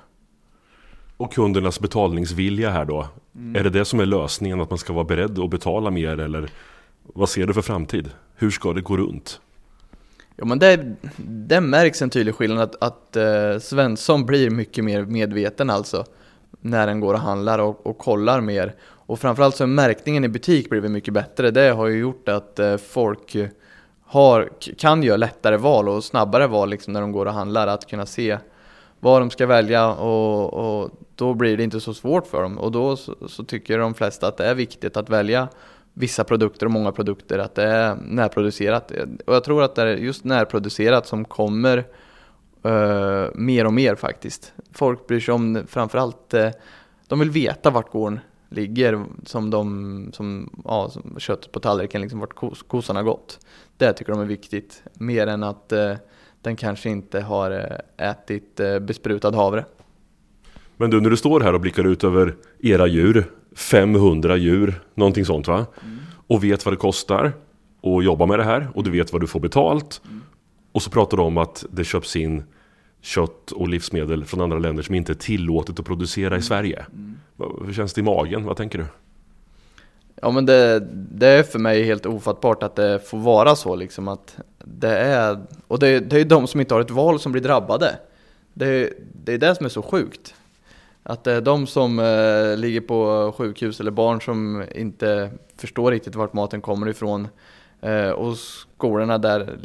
Och 1.18 1.34
kundernas 1.34 1.80
betalningsvilja 1.80 2.70
här 2.70 2.86
då? 2.86 3.08
Mm. 3.36 3.56
Är 3.56 3.64
det 3.64 3.70
det 3.70 3.86
som 3.86 4.00
är 4.00 4.06
lösningen? 4.06 4.62
Att 4.62 4.70
man 4.70 4.80
ska 4.80 4.94
vara 4.94 5.04
beredd 5.04 5.40
att 5.40 5.50
betala 5.50 5.92
mer 5.92 6.20
eller 6.20 6.50
Vad 7.04 7.30
ser 7.30 7.48
du 7.48 7.54
för 7.54 7.62
framtid? 7.62 8.10
Hur 8.36 8.52
ska 8.52 8.74
det 8.74 8.82
gå 8.82 8.98
runt? 8.98 9.42
Ja 10.40 10.46
men 10.46 10.60
det, 10.60 10.96
det 11.18 11.62
märks 11.62 12.02
en 12.02 12.10
tydlig 12.10 12.36
skillnad 12.36 12.64
att, 12.64 12.84
att 12.84 13.18
uh, 13.18 13.60
Svensson 13.60 14.26
blir 14.26 14.50
mycket 14.50 14.84
mer 14.84 15.06
medveten 15.06 15.70
alltså 15.70 16.06
när 16.62 16.88
den 16.88 17.00
går 17.00 17.14
och 17.14 17.20
handlar 17.20 17.60
och, 17.60 17.86
och 17.86 17.98
kollar 17.98 18.42
mer. 18.42 18.76
Och 18.82 19.20
framförallt 19.20 19.56
så 19.56 19.64
har 19.64 19.68
märkningen 19.68 20.24
i 20.24 20.28
butik 20.28 20.70
blivit 20.70 20.92
mycket 20.92 21.14
bättre. 21.14 21.52
Det 21.52 21.70
har 21.70 21.88
ju 21.88 22.00
gjort 22.00 22.30
att 22.30 22.60
uh, 22.60 22.78
folk 22.78 23.36
har, 24.06 24.50
kan 24.78 25.04
göra 25.04 25.18
lättare 25.18 25.58
val 25.58 25.90
och 25.90 26.04
snabbare 26.04 26.48
val 26.48 26.70
liksom 26.70 26.94
när 26.94 27.02
de 27.02 27.12
går 27.12 27.26
och 27.26 27.34
handlar. 27.34 27.68
Att 27.68 27.90
kunna 27.90 28.06
se 28.06 28.38
vad 29.00 29.22
de 29.22 29.30
ska 29.30 29.46
välja 29.46 29.94
och, 29.94 30.54
och 30.54 30.92
då 31.16 31.34
blir 31.34 31.58
det 31.58 31.64
inte 31.64 31.80
så 31.80 31.94
svårt 31.94 32.28
för 32.28 32.44
dem. 32.44 32.58
Och 32.58 32.72
då 32.72 32.98
så, 32.98 33.16
så, 33.28 33.44
tycker 33.44 33.78
de 33.78 33.94
flesta 33.94 34.28
att 34.28 34.38
det 34.38 34.46
är 34.46 34.56
viktigt 34.56 34.98
att 34.98 35.10
välja 35.10 35.48
vissa 35.94 36.24
produkter 36.24 36.66
och 36.66 36.72
många 36.72 36.92
produkter, 36.92 37.40
att 37.40 37.56
det 37.56 37.64
är 37.64 37.96
närproducerat. 37.96 38.92
Och 39.26 39.36
jag 39.36 39.44
tror 39.44 39.64
att 39.64 39.76
det 39.76 39.82
är 39.82 39.98
just 39.98 40.24
närproducerat 40.24 41.08
som 41.08 41.26
kommer 41.26 41.78
uh, 42.66 43.28
mer 43.36 43.66
och 43.66 43.74
mer 43.74 43.96
faktiskt. 43.96 44.54
Folk 44.74 45.08
bryr 45.08 45.20
sig 45.20 45.34
om 45.34 45.64
framförallt, 45.68 46.34
uh, 46.34 46.50
de 47.08 47.20
vill 47.20 47.30
veta 47.30 47.70
vart 47.70 47.92
gården 47.92 48.20
ligger 48.50 49.06
som 49.26 49.50
de, 49.50 50.10
som, 50.14 50.50
ja, 50.66 50.90
som 50.90 51.16
köttet 51.18 51.52
på 51.52 51.60
tallriken, 51.60 52.02
liksom 52.02 52.20
vart 52.20 52.34
kos, 52.34 52.64
kossan 52.64 52.96
har 52.96 53.04
gått. 53.04 53.40
Det 53.78 53.94
tycker 53.94 54.12
de 54.12 54.22
är 54.22 54.26
viktigt, 54.26 54.84
mer 54.94 55.28
än 55.28 55.44
att 55.44 55.74
uh, 55.74 55.94
den 56.42 56.56
kanske 56.56 56.90
inte 56.90 57.22
har 57.22 57.82
ätit 57.98 58.62
besprutad 58.82 59.36
havre. 59.36 59.66
Men 60.78 60.90
du, 60.90 61.02
när 61.02 61.10
du 61.10 61.18
står 61.18 61.40
här 61.40 61.54
och 61.54 61.62
blickar 61.62 61.84
ut 61.84 62.04
över 62.04 62.36
era 62.60 62.88
djur, 62.88 63.26
500 63.60 64.38
djur, 64.38 64.82
någonting 64.96 65.26
sånt 65.26 65.48
va? 65.48 65.66
Mm. 65.84 65.98
Och 66.28 66.44
vet 66.44 66.66
vad 66.66 66.74
det 66.74 66.78
kostar 66.78 67.34
att 67.84 68.04
jobba 68.04 68.26
med 68.26 68.40
det 68.40 68.44
här 68.44 68.68
och 68.74 68.84
du 68.84 68.92
vet 68.92 69.14
vad 69.14 69.22
du 69.22 69.28
får 69.28 69.40
betalt. 69.40 70.02
Mm. 70.06 70.22
Och 70.72 70.82
så 70.82 70.90
pratar 70.90 71.18
du 71.18 71.24
om 71.24 71.38
att 71.38 71.66
det 71.72 71.84
köps 71.84 72.16
in 72.16 72.44
kött 73.02 73.52
och 73.52 73.68
livsmedel 73.68 74.26
från 74.26 74.42
andra 74.42 74.60
länder 74.60 74.84
som 74.84 74.96
inte 74.96 75.12
är 75.12 75.16
tillåtet 75.16 75.80
att 75.80 75.86
producera 75.86 76.28
i 76.28 76.28
mm. 76.28 76.42
Sverige. 76.42 76.86
Mm. 76.94 77.18
Hur 77.66 77.74
känns 77.74 77.94
det 77.94 78.02
i 78.02 78.04
magen? 78.04 78.46
Vad 78.46 78.58
tänker 78.58 78.78
du? 78.78 78.86
Ja 80.22 80.32
men 80.32 80.46
det, 80.46 80.80
det, 80.94 81.28
är 81.28 81.44
för 81.44 81.60
mig 81.60 81.84
helt 81.84 82.06
ofattbart 82.06 82.64
att 82.64 82.76
det 82.76 83.10
får 83.10 83.18
vara 83.18 83.56
så 83.56 83.76
liksom 83.76 84.08
att 84.08 84.38
det 84.64 84.98
är, 84.98 85.42
och 85.68 85.80
det, 85.80 86.00
det 86.00 86.20
är 86.20 86.26
de 86.26 86.48
som 86.48 86.60
inte 86.60 86.74
har 86.74 86.82
ett 86.82 86.92
val 86.92 87.20
som 87.20 87.32
blir 87.32 87.42
drabbade. 87.42 88.00
Det, 88.54 88.94
det 89.26 89.34
är 89.34 89.38
det 89.38 89.56
som 89.56 89.66
är 89.66 89.70
så 89.70 89.82
sjukt. 89.82 90.36
Att 91.10 91.24
det 91.24 91.32
är 91.34 91.42
de 91.42 91.68
som 91.68 92.00
eh, 92.00 92.58
ligger 92.58 92.82
på 92.82 93.34
sjukhus 93.38 93.80
eller 93.80 93.92
barn 93.92 94.22
som 94.22 94.66
inte 94.76 95.32
förstår 95.58 95.92
riktigt 95.92 96.16
vart 96.16 96.34
maten 96.34 96.62
kommer 96.62 96.90
ifrån. 96.90 97.28
Eh, 97.82 98.10
och 98.10 98.38
skolorna 98.38 99.18
där 99.18 99.60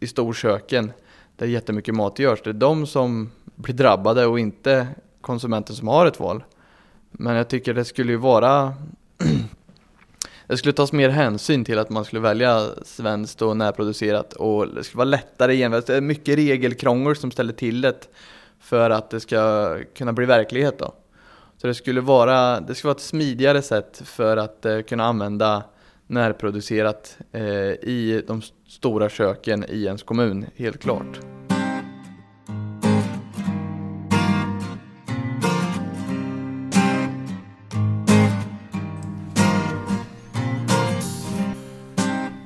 i 0.00 0.06
storköken 0.06 0.92
där 1.36 1.46
jättemycket 1.46 1.94
mat 1.94 2.18
görs. 2.18 2.42
Det 2.44 2.50
är 2.50 2.54
de 2.54 2.86
som 2.86 3.30
blir 3.44 3.74
drabbade 3.74 4.26
och 4.26 4.38
inte 4.38 4.86
konsumenten 5.20 5.76
som 5.76 5.88
har 5.88 6.06
ett 6.06 6.20
val. 6.20 6.44
Men 7.10 7.36
jag 7.36 7.48
tycker 7.48 7.74
det 7.74 7.84
skulle 7.84 8.12
ju 8.12 8.18
vara 8.18 8.74
Det 10.46 10.56
skulle 10.56 10.72
tas 10.72 10.92
mer 10.92 11.08
hänsyn 11.08 11.64
till 11.64 11.78
att 11.78 11.90
man 11.90 12.04
skulle 12.04 12.20
välja 12.20 12.68
svenskt 12.84 13.42
och 13.42 13.56
närproducerat 13.56 14.32
och 14.32 14.68
det 14.68 14.84
skulle 14.84 14.98
vara 14.98 15.08
lättare 15.08 15.54
igen. 15.54 15.70
Det 15.70 15.88
är 15.88 16.00
mycket 16.00 16.36
regelkrångel 16.36 17.16
som 17.16 17.30
ställer 17.30 17.52
till 17.52 17.80
det 17.80 18.08
för 18.60 18.90
att 18.90 19.10
det 19.10 19.20
ska 19.20 19.76
kunna 19.94 20.12
bli 20.12 20.26
verklighet 20.26 20.78
då. 20.78 20.94
Så 21.56 21.66
det 21.66 21.74
skulle 21.74 22.00
vara, 22.00 22.60
det 22.60 22.74
skulle 22.74 22.88
vara 22.88 22.96
ett 22.96 23.02
smidigare 23.02 23.62
sätt 23.62 24.02
för 24.04 24.36
att 24.36 24.64
eh, 24.64 24.80
kunna 24.80 25.04
använda 25.04 25.62
närproducerat 26.06 27.18
eh, 27.32 27.42
i 27.42 28.24
de 28.26 28.42
stora 28.68 29.08
köken 29.08 29.64
i 29.68 29.84
ens 29.84 30.02
kommun, 30.02 30.46
helt 30.56 30.82
klart. 30.82 31.20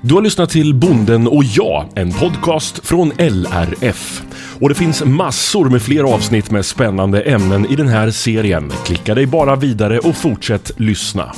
Du 0.03 0.14
har 0.14 0.23
lyssnat 0.23 0.51
till 0.51 0.75
Bonden 0.75 1.29
och 1.29 1.44
jag, 1.44 1.88
en 1.94 2.12
podcast 2.12 2.87
från 2.87 3.12
LRF. 3.18 4.30
Och 4.61 4.68
det 4.68 4.75
finns 4.75 5.05
massor 5.05 5.70
med 5.70 5.83
fler 5.83 6.03
avsnitt 6.14 6.51
med 6.51 6.66
spännande 6.66 7.23
ämnen 7.23 7.66
i 7.66 7.77
den 7.77 7.88
här 7.88 8.11
serien. 8.11 8.73
Klicka 8.85 9.14
dig 9.14 9.27
bara 9.27 9.57
vidare 9.57 9.99
och 9.99 10.16
fortsätt 10.16 10.70
lyssna. 10.77 11.33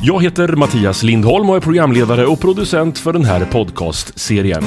Jag 0.00 0.22
heter 0.22 0.48
Mattias 0.48 1.02
Lindholm 1.02 1.50
och 1.50 1.56
är 1.56 1.60
programledare 1.60 2.26
och 2.26 2.40
producent 2.40 2.98
för 2.98 3.12
den 3.12 3.24
här 3.24 3.44
podcastserien. 3.44 4.64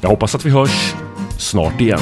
Jag 0.00 0.08
hoppas 0.08 0.34
att 0.34 0.44
vi 0.44 0.50
hörs 0.50 0.94
snart 1.38 1.80
igen. 1.80 2.00